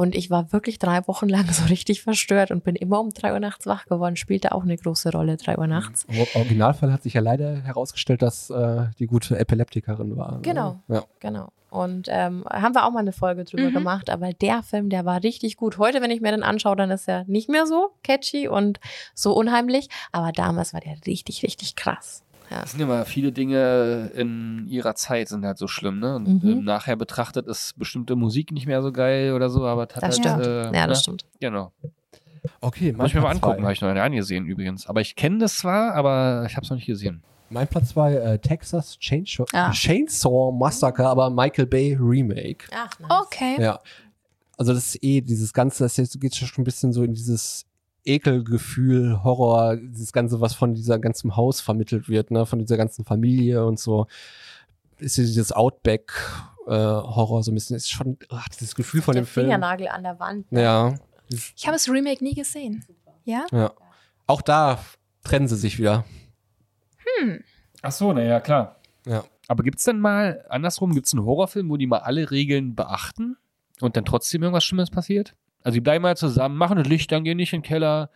[0.00, 3.32] Und ich war wirklich drei Wochen lang so richtig verstört und bin immer um drei
[3.34, 4.16] Uhr nachts wach geworden.
[4.16, 6.06] Spielte auch eine große Rolle, drei Uhr nachts.
[6.08, 10.36] Im Originalfall hat sich ja leider herausgestellt, dass äh, die gute Epileptikerin war.
[10.36, 10.38] ne?
[10.42, 10.80] Genau.
[10.88, 11.04] Ja.
[11.20, 11.48] Genau.
[11.68, 13.74] Und ähm, haben wir auch mal eine Folge drüber Mhm.
[13.74, 14.10] gemacht.
[14.10, 15.78] Aber der Film, der war richtig gut.
[15.78, 18.80] Heute, wenn ich mir den anschaue, dann ist er nicht mehr so catchy und
[19.14, 19.88] so unheimlich.
[20.12, 22.24] Aber damals war der richtig, richtig krass.
[22.50, 22.62] Ja.
[22.62, 26.16] Das sind immer viele Dinge in ihrer Zeit sind halt so schlimm, ne?
[26.16, 26.50] Und Mhm.
[26.50, 30.02] ähm, nachher betrachtet ist bestimmte Musik nicht mehr so geil oder so, aber hat Das
[30.02, 30.46] halt, stimmt.
[30.46, 31.02] Äh, ja, das ne?
[31.02, 31.24] stimmt.
[31.40, 31.72] Genau.
[32.60, 34.86] Okay, Muss ich mir mal angucken, habe ich noch nicht angesehen übrigens.
[34.86, 37.22] Aber ich kenne das zwar, aber ich habe es noch nicht gesehen.
[37.50, 39.72] Mein Platz 2, äh, Texas Chainsaw, Ah.
[39.72, 42.66] Chainsaw Massacre, aber Michael Bay Remake.
[42.72, 43.10] Ach, nice.
[43.26, 43.56] Okay.
[43.60, 43.80] Ja.
[44.56, 47.66] Also das ist eh dieses Ganze, das jetzt geht schon ein bisschen so in dieses
[48.10, 53.04] Ekelgefühl, Horror, dieses Ganze, was von dieser ganzen Haus vermittelt wird, ne, von dieser ganzen
[53.04, 54.06] Familie und so.
[54.98, 56.12] Ist ja dieses Outback
[56.66, 59.46] äh, Horror so ein bisschen, ist schon ach, dieses Gefühl von der dem Film.
[59.46, 60.46] Fingernagel an der Wand.
[60.50, 60.94] Ja,
[61.28, 62.84] Ich habe das Remake nie gesehen.
[63.24, 63.46] Ja?
[63.52, 63.72] ja.
[64.26, 64.78] Auch da
[65.24, 66.04] trennen sie sich wieder.
[67.82, 68.80] Ach so, naja, klar.
[69.06, 69.24] Ja.
[69.48, 73.36] Aber gibt's denn mal, andersrum, gibt's einen Horrorfilm, wo die mal alle Regeln beachten
[73.80, 75.34] und dann trotzdem irgendwas Schlimmes passiert?
[75.62, 78.10] Also die bleiben mal zusammen, machen das Licht, dann gehen nicht in den Keller,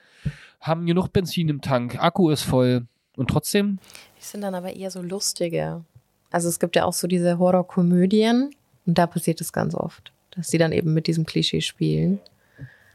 [0.60, 2.86] haben genug Benzin im Tank, Akku ist voll
[3.16, 3.78] und trotzdem?
[4.18, 5.84] Die sind dann aber eher so lustige.
[6.30, 8.50] Also es gibt ja auch so diese Horrorkomödien
[8.86, 12.20] und da passiert es ganz oft, dass sie dann eben mit diesem Klischee spielen.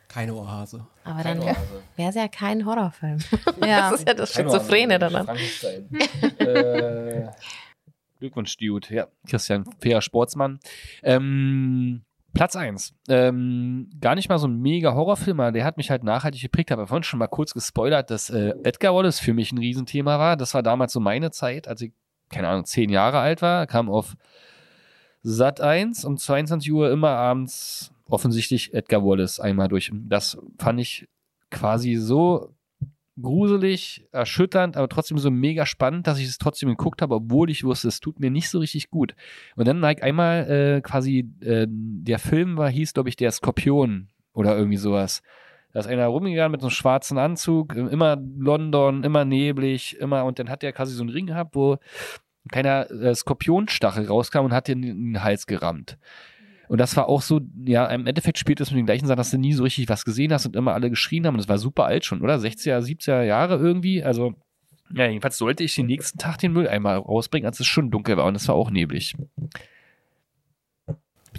[0.08, 0.88] Keine Oase.
[1.04, 3.20] Aber dann wäre es ja kein Horrorfilm.
[3.66, 3.91] Ja.
[3.91, 5.28] Das ist ja das Schizophrene daran.
[6.39, 7.28] äh,
[8.20, 8.88] Glückwunsch, Dude.
[8.93, 10.60] Ja, Christian, fairer Sportsmann.
[11.04, 12.02] Ähm,
[12.34, 12.94] Platz 1.
[13.08, 16.72] Ähm, gar nicht mal so ein mega Horrorfilm, aber der hat mich halt nachhaltig geprägt.
[16.72, 20.38] Habe vorhin schon mal kurz gespoilert, dass äh, Edgar Wallace für mich ein Riesenthema war.
[20.38, 21.92] Das war damals so meine Zeit, als ich,
[22.30, 23.68] keine Ahnung, zehn Jahre alt war.
[23.68, 24.16] Kam auf
[25.22, 29.92] Sat 1 um 22 Uhr immer abends offensichtlich Edgar Wallace einmal durch.
[29.94, 31.08] Das fand ich
[31.52, 32.54] quasi so
[33.22, 37.63] gruselig, erschütternd, aber trotzdem so mega spannend, dass ich es trotzdem geguckt habe, obwohl ich
[37.63, 39.15] wusste, es tut mir nicht so richtig gut.
[39.55, 44.09] Und dann like einmal äh, quasi äh, der Film war, hieß glaube ich der Skorpion
[44.34, 45.22] oder irgendwie sowas.
[45.72, 50.39] Da ist einer rumgegangen mit so einem schwarzen Anzug, immer London, immer neblig, immer und
[50.39, 54.53] dann hat der quasi so einen Ring gehabt, wo ein kleiner äh, Skorpionstachel rauskam und
[54.53, 55.97] hat den in den Hals gerammt.
[56.70, 59.32] Und das war auch so, ja, im Endeffekt spielt es mit den gleichen Sachen, dass
[59.32, 61.34] du nie so richtig was gesehen hast und immer alle geschrien haben.
[61.34, 62.36] Und das war super alt schon, oder?
[62.36, 64.03] 60er, 70er Jahre irgendwie.
[64.03, 64.36] Also,
[64.93, 68.26] ja, jedenfalls sollte ich den nächsten Tag den Mülleimer rausbringen, als es schon dunkel war
[68.26, 69.15] und es war auch neblig.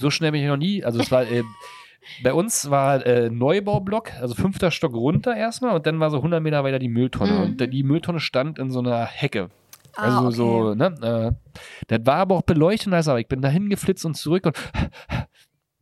[0.01, 1.45] So schnell bin ich noch nie, also es war, äh,
[2.25, 6.43] bei uns war äh, Neubaublock, also fünfter Stock runter erstmal und dann war so 100
[6.43, 7.33] Meter weiter die Mülltonne.
[7.33, 7.43] Mhm.
[7.43, 9.51] Und die Mülltonne stand in so einer Hecke.
[9.97, 10.35] Also Ah, okay.
[10.37, 10.95] so, ne?
[11.03, 11.59] Äh,
[11.89, 14.57] das war aber auch beleuchtend, also ich bin dahin geflitzt und zurück und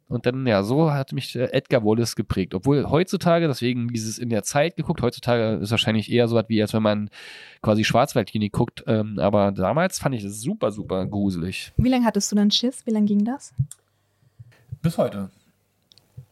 [0.08, 2.54] und dann, ja, so hat mich äh, Edgar Wallace geprägt.
[2.54, 6.60] Obwohl heutzutage, deswegen dieses in der Zeit geguckt, heutzutage ist wahrscheinlich eher so was wie,
[6.62, 7.10] als wenn man
[7.62, 8.84] quasi Schwarzwaldklinik guckt.
[8.86, 11.72] Ähm, aber damals fand ich das super, super gruselig.
[11.76, 12.86] Wie lange hattest du dann Schiss?
[12.86, 13.52] Wie lange ging das?
[14.82, 15.30] Bis heute.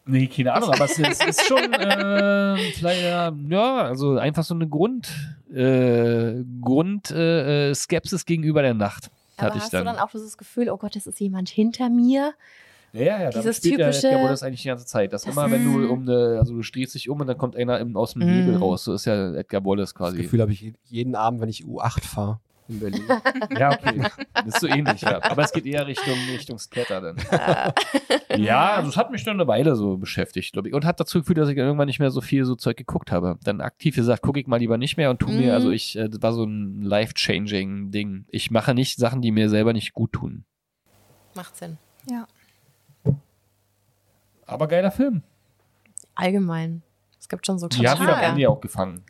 [0.09, 4.69] Nee, keine Ahnung, aber es, ist- ist schon äh, vielleicht, ja, also einfach so eine
[4.69, 5.09] Grund,
[5.53, 9.85] äh, Grund äh, äh, Skepsis gegenüber der Nacht Aber hatte ich hast dann.
[9.85, 12.35] du dann auch dieses Gefühl, oh Gott, es ist jemand hinter mir?
[12.97, 13.31] Ja, ja, ja.
[13.31, 14.11] Dieses Dieses typische.
[14.11, 15.13] Ja, wo das eigentlich die ganze Zeit.
[15.13, 17.57] Das, Das- immer, wenn du um eine, also du drehst dich um und dann kommt
[17.57, 18.27] einer aus dem Mm.
[18.47, 18.85] Nebel raus.
[18.85, 20.17] So ist ja Edgar Wallace Das quasi.
[20.23, 23.03] Gefühl habe ich je- jeden Abend, wenn ich U8 fahre in Berlin.
[23.59, 24.03] Ja, okay.
[24.35, 25.23] Das ist so ähnlich, ja.
[25.23, 27.17] Aber es geht eher Richtung, Richtung Scatter dann.
[28.43, 30.75] ja, also es hat mich dann eine Weile so beschäftigt, glaube ich.
[30.75, 33.39] Und hat dazu geführt, dass ich irgendwann nicht mehr so viel so Zeug geguckt habe.
[33.45, 35.51] Dann aktiv gesagt, gucke ich mal lieber nicht mehr und tu mir, Mhm.
[35.53, 38.25] also ich, äh, das war so ein life-changing Ding.
[38.29, 40.45] Ich mache nicht Sachen, die mir selber nicht gut tun.
[41.35, 41.79] Macht Sinn.
[42.11, 42.27] Ja.
[44.47, 45.23] Aber geiler Film.
[46.15, 46.83] Allgemein.
[47.19, 48.21] Es gibt schon so Die haben ihn am.
[48.23, 49.03] Ende ja auch gefangen.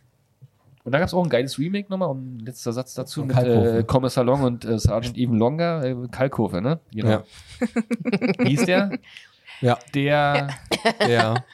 [0.85, 3.27] Und da gab es auch ein geiles Remake nochmal, und ein letzter Satz dazu Von
[3.29, 3.79] mit Kalkofe.
[3.79, 6.79] äh, Kommissar Long und äh, Sergeant Even Longer, äh, Kalkofe, ne?
[6.93, 7.09] Genau.
[7.11, 7.25] Ja.
[8.39, 8.93] Wie hieß der?
[9.61, 9.79] Ja.
[9.95, 10.49] Der
[11.09, 11.45] ja,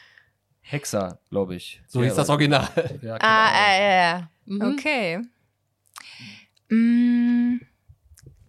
[0.61, 1.83] Hexer, glaube ich.
[1.87, 2.69] so der, hieß das Original.
[3.01, 4.29] Ja, Ah, äh, ja, ja.
[4.45, 4.63] Mhm.
[4.75, 5.23] Okay.
[6.69, 7.61] Mm,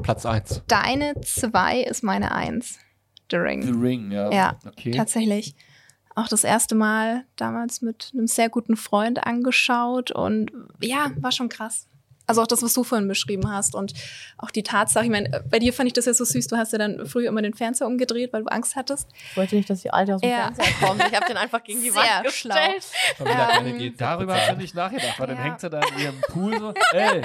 [0.02, 0.64] Platz 1.
[0.68, 2.80] deine 2 ist meine 1.
[3.34, 3.82] The The Ring.
[3.82, 4.32] Ring, ja.
[4.32, 4.92] Ja, okay.
[4.92, 5.56] Tatsächlich.
[6.16, 11.50] Auch das erste Mal damals mit einem sehr guten Freund angeschaut und ja, war schon
[11.50, 11.88] krass.
[12.26, 13.94] Also auch das, was du vorhin beschrieben hast und
[14.38, 16.72] auch die Tatsache, ich meine, bei dir fand ich das ja so süß, du hast
[16.72, 19.10] ja dann früher immer den Fernseher umgedreht, weil du Angst hattest.
[19.32, 20.54] Ich wollte nicht, dass die Alte aus dem Ja.
[20.54, 21.04] Fernseher kommt.
[21.06, 22.84] Ich habe den einfach gegen die Sehr Wand gestellt.
[23.20, 25.44] Ähm, Darüber du nicht nachgedacht, weil dann Ja.
[25.44, 27.24] hängt sie da in ihrem Pool so, ey,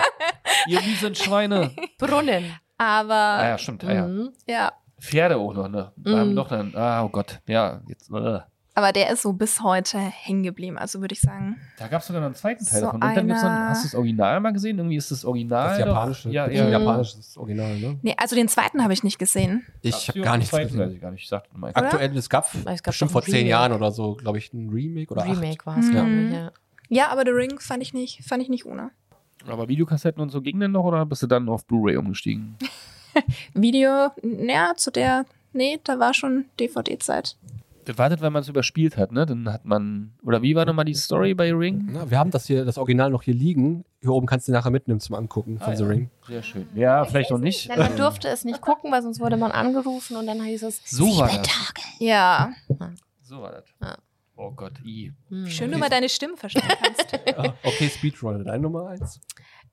[0.67, 1.71] ihr miesen Schweine.
[1.99, 2.57] Brunnen.
[2.79, 4.07] Aber Ah ja, stimmt, ah, ja.
[4.07, 4.33] Mhm.
[4.49, 5.93] ja, Pferde auch noch, ne?
[5.97, 6.19] Wir Mm.
[6.19, 8.41] haben noch dann, ah, oh Gott, ja, jetzt, äh.
[8.75, 11.57] aber der ist so bis heute hängen geblieben, also würde ich sagen.
[11.79, 13.03] Da gab es sogar noch einen zweiten Teil So davon.
[13.03, 14.79] Und dann gibt's dann, einer- hast du das Original mal gesehen?
[14.79, 15.69] Irgendwie ist das Original.
[15.71, 16.31] Das doch- japanische.
[16.31, 16.69] Ja, ja.
[16.69, 17.99] japanisches Original, ne?
[18.03, 19.65] Nee, also den zweiten habe ich nicht gesehen.
[19.83, 20.95] Ich habe gar nichts Zweiten weiß gesehen.
[20.95, 21.23] ich gar nicht.
[21.23, 21.71] Ich sagte mal.
[21.75, 23.49] Aktuell, es gab, Es gab bestimmt vor zehn Remake.
[23.51, 25.25] Jahren oder so, glaube ich, ein Remake oder.
[25.25, 25.91] Remake war es, Mhm.
[25.93, 26.51] glaube ich, ja.
[26.91, 28.91] Ja, aber The Ring fand ich nicht, fand ich nicht ohne.
[29.47, 32.57] Aber Videokassetten und so ging dann noch oder bist du dann auf Blu-ray umgestiegen?
[33.55, 37.37] Video, ja, zu der, nee, da war schon DVD-Zeit.
[37.97, 39.25] Wartet, wenn man es überspielt hat, ne?
[39.25, 40.13] Dann hat man.
[40.23, 41.89] Oder wie war nochmal die Story bei Ring?
[41.91, 43.87] Na, wir haben das hier, das Original noch hier liegen.
[44.03, 45.89] Hier oben kannst du nachher mitnehmen zum Angucken von Ah, The ja.
[45.89, 46.11] Ring.
[46.27, 46.69] Sehr schön.
[46.75, 47.67] Ja, vielleicht noch nicht.
[47.71, 50.83] Nein, man durfte es nicht gucken, weil sonst wurde man angerufen und dann hieß es
[50.85, 51.73] So war das.
[51.99, 52.51] Ja,
[53.23, 53.65] So war das.
[53.81, 53.97] Ja.
[54.37, 55.11] Oh Gott, i.
[55.31, 55.47] Hm.
[55.47, 57.19] schön du mal deine Stimme verstehen kannst.
[57.39, 59.19] Ah, okay, Speedrunner, deine Nummer eins?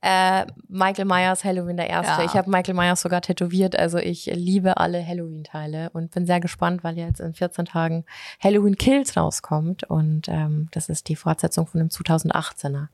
[0.02, 2.22] Äh, Michael Myers Halloween der erste.
[2.22, 2.24] Ja.
[2.24, 6.84] Ich habe Michael Myers sogar tätowiert, also ich liebe alle Halloween-Teile und bin sehr gespannt,
[6.84, 8.04] weil jetzt in 14 Tagen
[8.40, 12.88] Halloween Kills rauskommt und ähm, das ist die Fortsetzung von dem 2018er.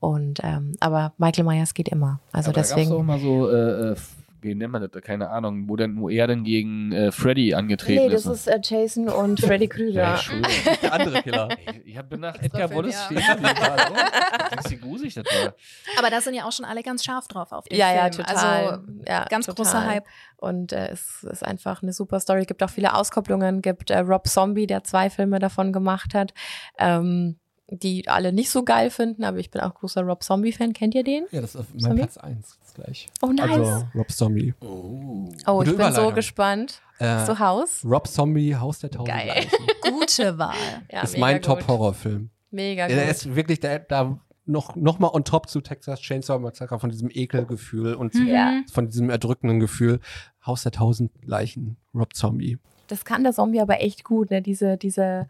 [0.00, 2.92] Und ähm, aber Michael Myers geht immer, also Aber Da gab's deswegen.
[2.92, 3.96] auch mal so, äh, äh,
[4.44, 5.02] wie nennt man das?
[5.02, 8.06] Keine Ahnung, wo denn, wo er denn gegen äh, Freddy angetreten ist.
[8.06, 10.02] Nee, das ist, ist äh, Jason und Freddy Krüger.
[10.02, 10.20] ja,
[10.82, 11.48] der andere Killer.
[11.84, 13.18] Ich, ich bin nach Edgar Wallace stehen.
[14.68, 15.54] Wie gruselig das war.
[15.98, 17.98] Aber da sind ja auch schon alle ganz scharf drauf auf den ja, Film.
[17.98, 18.36] Ja, total.
[18.36, 19.64] Also ja, ganz total.
[19.64, 20.04] großer Hype.
[20.36, 22.42] Und äh, es ist einfach eine super Story.
[22.42, 23.56] Es Gibt auch viele Auskopplungen.
[23.56, 26.34] Es Gibt äh, Rob Zombie, der zwei Filme davon gemacht hat.
[26.78, 27.36] Ähm,
[27.68, 30.74] die alle nicht so geil finden, aber ich bin auch großer Rob Zombie-Fan.
[30.74, 31.24] Kennt ihr den?
[31.30, 32.02] Ja, das ist mein Zombie?
[32.02, 33.08] Platz 1 jetzt gleich.
[33.22, 33.50] Oh, nice.
[33.50, 34.54] Also Rob Zombie.
[34.60, 36.80] Oh, oh ich bin so gespannt.
[36.98, 37.84] Äh, so Haus?
[37.84, 39.28] Rob Zombie, Haus der Tausend Geil.
[39.28, 39.66] Leichen.
[39.98, 40.54] Gute Wahl.
[40.90, 42.30] Ja, ist mein Top-Horrorfilm.
[42.50, 42.96] Mega gut.
[42.96, 46.90] Der ist wirklich, da, da noch, noch mal on top zu Texas Chainsaw Massacre von
[46.90, 48.28] diesem Ekelgefühl und mhm.
[48.28, 48.60] ja.
[48.70, 50.00] von diesem erdrückenden Gefühl.
[50.46, 52.58] Haus der Tausend Leichen, Rob Zombie.
[52.86, 54.42] Das kann der Zombie aber echt gut, ne?
[54.42, 55.26] Diese, diese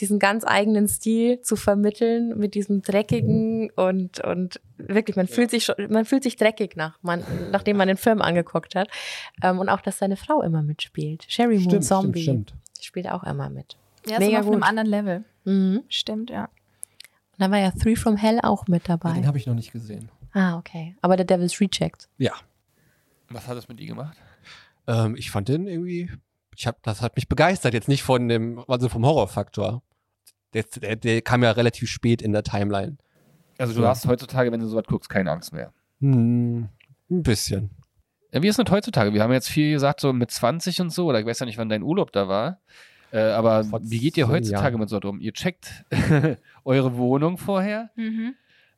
[0.00, 5.64] diesen ganz eigenen Stil zu vermitteln mit diesem dreckigen und, und wirklich, man fühlt sich
[5.64, 8.88] schon, man fühlt sich dreckig nach, man, nachdem man den Film angeguckt hat.
[9.42, 11.24] Ähm, und auch, dass seine Frau immer mitspielt.
[11.28, 12.84] Sherry Moon Zombie stimmt, stimmt.
[12.84, 13.76] spielt auch immer mit.
[14.06, 14.68] Ja, Mega Mega auf einem gut.
[14.68, 15.24] anderen Level.
[15.44, 15.82] Mhm.
[15.88, 16.44] Stimmt, ja.
[16.44, 19.12] Und dann war ja Three from Hell auch mit dabei.
[19.12, 20.10] Den habe ich noch nicht gesehen.
[20.32, 20.96] Ah, okay.
[21.00, 22.08] Aber der Devil's Reject.
[22.18, 22.32] Ja.
[23.28, 24.16] Was hat das mit dir gemacht?
[24.86, 26.10] Ähm, ich fand den irgendwie,
[26.56, 29.82] ich hab, das hat mich begeistert, jetzt nicht von dem, also vom Horrorfaktor.
[30.54, 32.96] Der, der, der kam ja relativ spät in der Timeline.
[33.58, 33.86] Also du So.
[33.88, 35.72] hast heutzutage, wenn du sowas guckst, keine Angst mehr.
[36.00, 36.68] Hm,
[37.10, 37.70] ein bisschen.
[38.32, 39.12] Ja, wie ist das heutzutage?
[39.14, 41.58] Wir haben jetzt viel gesagt, so mit 20 und so, oder ich weiß ja nicht,
[41.58, 42.60] wann dein Urlaub da war.
[43.10, 44.80] Äh, aber Vor wie geht ihr heutzutage Jahren.
[44.80, 45.18] mit so drum?
[45.20, 45.84] Ihr checkt
[46.64, 47.90] eure Wohnung vorher.
[47.96, 48.34] Mhm.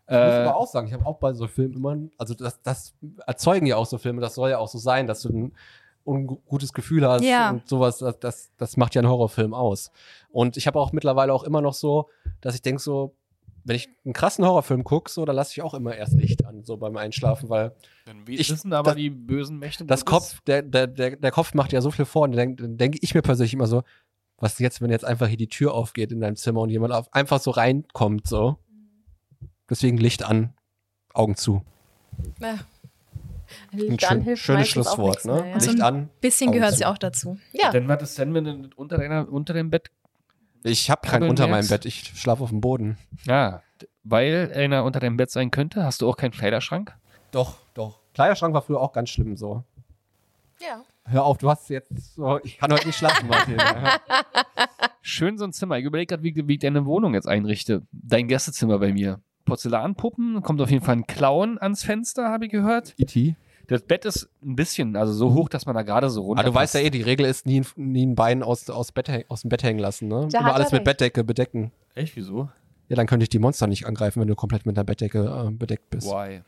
[0.07, 2.61] Ich muss Äh, aber auch sagen, ich habe auch bei so Filmen immer, also das,
[2.63, 2.95] das
[3.27, 5.53] erzeugen ja auch so Filme, das soll ja auch so sein, dass du
[6.07, 7.51] ein ungutes Gefühl hast Ja.
[7.51, 9.91] und sowas, das, das, das macht ja einen Horrorfilm aus.
[10.31, 12.09] Und ich habe auch mittlerweile auch immer noch so,
[12.41, 13.15] dass ich denke so,
[13.65, 16.65] wenn ich einen krassen Horrorfilm gucke, so, dann lasse ich auch immer erst Licht an,
[16.65, 17.73] so beim Einschlafen, weil
[18.07, 19.85] dann ich- wissen aber das- die bösen Mächte.
[19.85, 22.69] das Kopf, der, der, der, der Kopf macht ja so viel vor und dann denke
[22.71, 23.83] denk ich mir persönlich immer so,
[24.39, 27.13] was jetzt, wenn jetzt einfach hier die Tür aufgeht in deinem Zimmer und jemand auf,
[27.13, 28.57] einfach so reinkommt, so.
[29.69, 30.55] Deswegen Licht an,
[31.13, 31.63] Augen zu.
[32.41, 32.55] Ja.
[33.73, 35.35] Ein Licht schön, an hilft schönes Schlusswort, ne?
[35.35, 35.55] mehr, ja.
[35.55, 36.11] Also Licht ein an.
[36.21, 37.39] Bisschen Augen gehört sie auch dazu.
[37.53, 37.71] Ja.
[37.71, 39.91] Denn was ist denn, wenn du unter, deiner, unter dem Bett.
[40.63, 41.69] Ich habe keinen unter meinem?
[41.69, 42.99] Bett, ich schlafe auf dem Boden.
[43.25, 43.63] Ja,
[44.03, 46.95] weil einer unter deinem Bett sein könnte, hast du auch keinen Kleiderschrank?
[47.31, 48.01] Doch, doch.
[48.15, 49.65] Kleiderschrank war früher auch ganz schlimm so.
[50.61, 50.83] Ja.
[51.05, 53.57] Hör auf, du hast jetzt so, ich kann heute nicht schlafen, Martin.
[55.03, 55.79] Schön so ein Zimmer.
[55.79, 57.83] Ich überlege gerade, wie, wie ich deine Wohnung jetzt einrichte.
[57.91, 59.21] Dein Gästezimmer bei mir.
[59.45, 62.95] Porzellanpuppen, kommt auf jeden Fall ein Clown ans Fenster, habe ich gehört.
[62.99, 63.37] E.T.
[63.67, 66.41] Das Bett ist ein bisschen, also so hoch, dass man da gerade so runter.
[66.41, 68.91] Aber Ah, du weißt ja eh, die Regel ist, nie, nie ein Bein aus, aus,
[68.91, 70.27] Bett, aus dem Bett hängen lassen, ne?
[70.33, 70.83] Da Immer alles mit.
[70.83, 71.71] Bettdecke bedecken.
[71.95, 72.49] Echt, wieso?
[72.89, 75.51] Ja, dann könnte ich die Monster nicht angreifen, wenn du komplett mit einer Bettdecke äh,
[75.53, 76.09] bedeckt bist.
[76.09, 76.41] Why?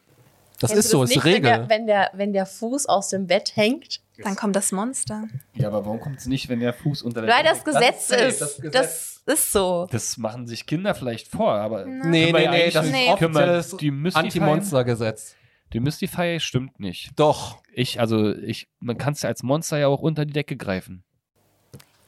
[0.61, 1.43] Das Kennst ist so, ist nicht, Regel.
[1.51, 5.25] Wenn der, wenn, der, wenn der Fuß aus dem Bett hängt, Dann kommt das Monster.
[5.55, 8.23] Ja, aber warum kommt es nicht, wenn der Fuß unter der weil das Gesetz safe,
[8.23, 8.41] ist.
[8.41, 9.21] das Das, Gesetz.
[9.27, 9.89] ist so.
[9.91, 11.85] Das machen sich Kinder vielleicht vor, aber.
[11.87, 13.09] Nee, nee, nee, eigentlich das ist Nee.
[13.11, 14.15] Offizielles?
[14.15, 15.35] Anti-Monster-Gesetz.
[15.75, 17.13] Demystify stimmt nicht.
[17.17, 17.63] Doch.
[17.73, 21.03] Ich, also, ich, man kann es ja als Monster ja auch unter die Decke greifen.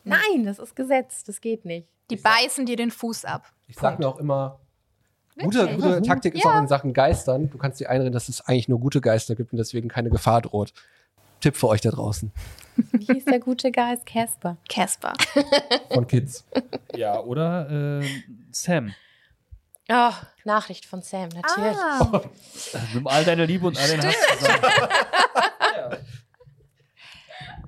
[0.05, 1.25] Nein, das ist Gesetz.
[1.25, 1.89] Das geht nicht.
[2.11, 3.51] Die beißen dir den Fuß ab.
[3.67, 4.61] Ich sag mir auch immer,
[5.39, 6.55] gute, gute Taktik ist Ja.
[6.55, 7.51] auch in Sachen Geistern.
[7.51, 10.43] Du kannst dir einreden, dass es eigentlich nur gute Geister gibt und deswegen keine Gefahr
[10.43, 10.73] droht.
[11.41, 12.33] Tipp für euch da draußen.
[12.93, 14.07] Wie hieß der gute Geist?
[14.07, 14.57] Casper.
[14.69, 15.13] Casper.
[15.93, 16.45] Von Kids.
[16.97, 18.07] Ja, oder äh,
[18.53, 18.95] Sam.
[19.91, 20.11] Oh,
[20.45, 21.77] Nachricht von Sam, natürlich.
[21.77, 22.23] Ah,
[22.95, 24.63] Nimm all deine Liebe und all deinen Hass zusammen.
[25.77, 25.91] ja.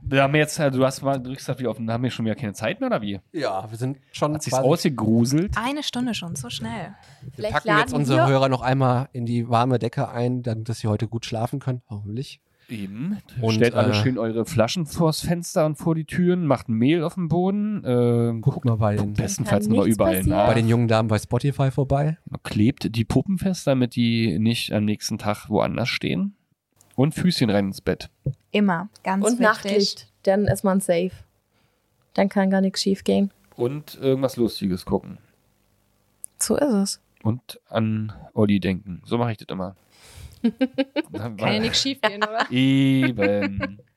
[0.09, 2.53] Wir haben jetzt, also du hast mal, drückst wieder auf, haben wir schon wieder keine
[2.53, 3.19] Zeit mehr oder wie?
[3.33, 5.57] Ja, wir sind schon Hat sich ausgegruselt?
[5.57, 6.95] eine Stunde schon, so schnell.
[7.23, 10.43] Wir Vielleicht packen jetzt laden unsere wir- Hörer noch einmal in die warme Decke ein,
[10.43, 12.41] damit dass sie heute gut schlafen können, hoffentlich.
[12.69, 13.19] Eben.
[13.41, 17.05] Und, Stellt alle äh, schön eure Flaschen vors Fenster und vor die Türen, macht Mehl
[17.05, 20.37] auf dem Boden, äh, Guckt mal bei den, bestenfalls nochmal überall passieren.
[20.37, 20.47] nach.
[20.49, 22.19] bei den jungen Damen bei Spotify vorbei.
[22.43, 26.35] Klebt die Puppen fest, damit die nicht am nächsten Tag woanders stehen.
[26.97, 28.11] Und Füßchen rein ins Bett.
[28.51, 28.89] Immer.
[29.05, 29.47] Ganz Und wichtig.
[29.47, 31.13] Nachtlicht, dann ist man safe.
[32.15, 33.31] Dann kann gar nichts schief gehen.
[33.55, 35.19] Und irgendwas Lustiges gucken.
[36.39, 37.01] So ist es.
[37.23, 39.03] Und an Olli denken.
[39.05, 39.77] So mache ich das immer.
[41.13, 42.51] Kann ja nichts schief gehen, oder?
[42.51, 43.79] Eben.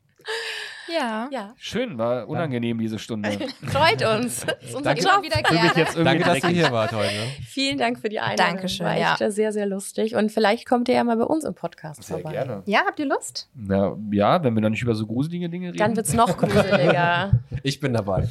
[0.94, 1.30] Ja.
[1.32, 3.30] Ja, Schön, war unangenehm diese Stunde.
[3.68, 4.46] freut uns.
[4.60, 5.02] Das ist unser Danke.
[5.04, 5.12] Job.
[5.14, 5.68] Immer wieder gerne.
[5.76, 7.10] jetzt irgendwie Danke, dass ihr hier wart heute.
[7.48, 8.56] Vielen Dank für die Einladung.
[8.56, 9.16] Dankeschön, War ja.
[9.20, 10.16] echt sehr, sehr lustig.
[10.16, 12.32] Und vielleicht kommt ihr ja mal bei uns im Podcast Sehr vorbei.
[12.34, 12.64] gerne.
[12.66, 13.50] Ja, habt ihr Lust?
[13.56, 15.78] Na, ja, wenn wir dann nicht über so gruselige Dinge reden.
[15.78, 17.32] Dann wird's noch gruseliger.
[17.64, 18.28] Ich bin dabei.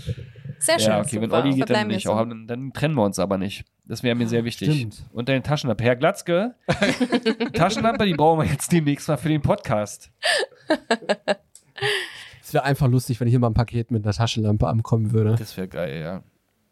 [0.59, 0.89] Sehr schön.
[0.91, 1.31] ja, okay, wenn.
[1.31, 2.05] Olli geht, dann nicht.
[2.05, 2.13] so.
[2.13, 3.65] Auch, dann, dann trennen wir uns aber nicht.
[3.85, 4.75] Das wäre mir sehr wichtig.
[4.75, 5.03] Stimmt.
[5.13, 5.85] Und deine Taschenlampe.
[5.85, 6.55] Herr Glatzke,
[7.53, 10.11] Taschenlampe, die brauchen wir jetzt demnächst mal für den Podcast.
[12.49, 15.35] Es wäre einfach lustig, wenn hier mal ein Paket mit einer Taschenlampe ankommen würde.
[15.37, 16.23] Das wäre geil, ja.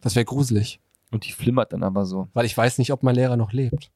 [0.01, 0.81] Das wäre gruselig,
[1.13, 2.29] Und die flimmert dann aber so.
[2.33, 3.91] weil ich weiß nicht, ob mein Lehrer noch lebt.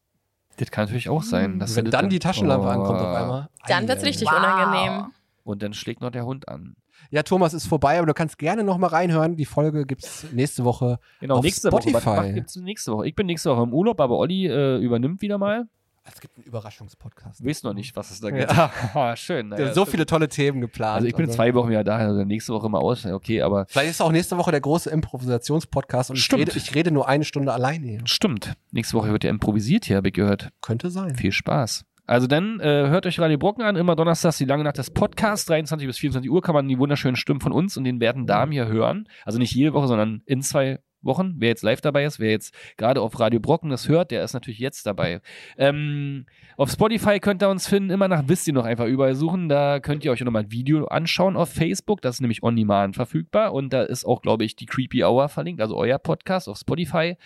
[0.59, 1.59] Das kann natürlich auch sein.
[1.59, 2.71] Dass wenn dann die Taschenlampe Oh.
[2.71, 3.49] ankommt auf einmal.
[3.67, 4.37] Dann wird's Ei, ei, richtig ei.
[4.37, 5.07] unangenehm.
[5.43, 6.75] Und dann schlägt noch der Hund an.
[7.11, 9.37] Ja, Thomas ist vorbei, aber du kannst gerne noch mal reinhören.
[9.37, 10.99] Die Folge gibt's nächste Woche.
[11.21, 11.89] Genau, Auf nächste Woche.
[11.89, 12.07] Spotify.
[12.29, 13.07] was gibt's nächste Woche?
[13.09, 15.67] Ich bin nächste Woche im Urlaub, aber Olli äh, übernimmt wieder mal.
[16.05, 17.45] Es gibt einen Überraschungspodcast.
[17.45, 18.51] Weiß noch nicht, was es da gibt.
[18.95, 19.49] Ah, Schön.
[19.51, 20.97] Wir Naja, haben so viele tolle Themen geplant.
[20.97, 23.05] Also ich bin in zwei Wochen wieder da, also nächste Woche mal aus.
[23.05, 26.41] Okay, aber Vielleicht ist auch nächste Woche der große Improvisationspodcast und ich Stimmt.
[26.49, 27.87] rede, ich rede nur eine Stunde alleine.
[27.87, 28.01] hier.
[28.07, 28.55] stimmt.
[28.73, 30.51] Nächste Woche wird ja improvisiert hier, habe ich gehört.
[30.63, 31.15] Könnte sein.
[31.15, 31.85] Viel Spaß.
[32.07, 35.47] Also dann äh, hört euch Radio Brocken an, immer donnerstags die lange Nacht des Podcasts,
[35.47, 38.51] 23 bis 24 Uhr kann man die wunderschönen Stimmen von uns und den werten Damen
[38.51, 39.07] hier hören.
[39.25, 41.35] Also nicht jede Woche, sondern in zwei Wochen.
[41.39, 44.35] Wer jetzt live dabei ist, wer jetzt gerade auf Radio Brocken das hört, der ist
[44.35, 45.21] natürlich jetzt dabei.
[45.57, 46.27] Ähm,
[46.57, 49.49] auf Spotify könnt ihr uns finden, immer nach wisst ihr noch einfach überall suchen.
[49.49, 52.03] Da könnt ihr euch nochmal ein Video anschauen auf Facebook.
[52.03, 53.53] Das ist nämlich on demand verfügbar.
[53.53, 57.17] Und da ist auch, glaube ich, die Creepy Hour verlinkt, also euer Podcast auf Spotify.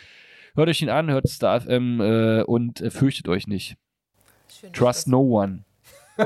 [0.55, 3.77] Hört euch ihn an, hört Star FM äh, und äh, fürchtet euch nicht.
[4.72, 5.64] Trust no one.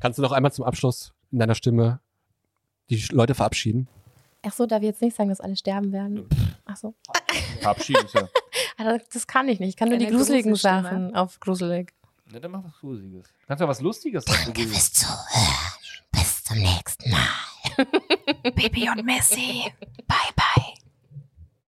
[0.00, 2.00] Kannst du noch einmal zum Abschluss in deiner Stimme
[2.88, 3.88] die Leute verabschieden?
[4.46, 6.28] Ach so, darf ich jetzt nicht sagen, dass alle sterben werden?
[6.64, 6.94] Ach so.
[7.60, 8.28] Verabschieden ja.
[8.78, 9.70] Ah, Das, kann ich nicht.
[9.70, 10.82] Ich kann nur die gruseligen Gruselstimme.
[10.82, 11.92] Sachen auf gruselig.
[12.30, 13.26] Na, dann mach was Gruseliges.
[13.46, 14.54] Kannst du was Lustiges sagen?
[14.54, 15.16] Fürs Zuhören.
[16.12, 17.86] Bis zum nächsten Mal.
[18.54, 19.64] Baby und Messi.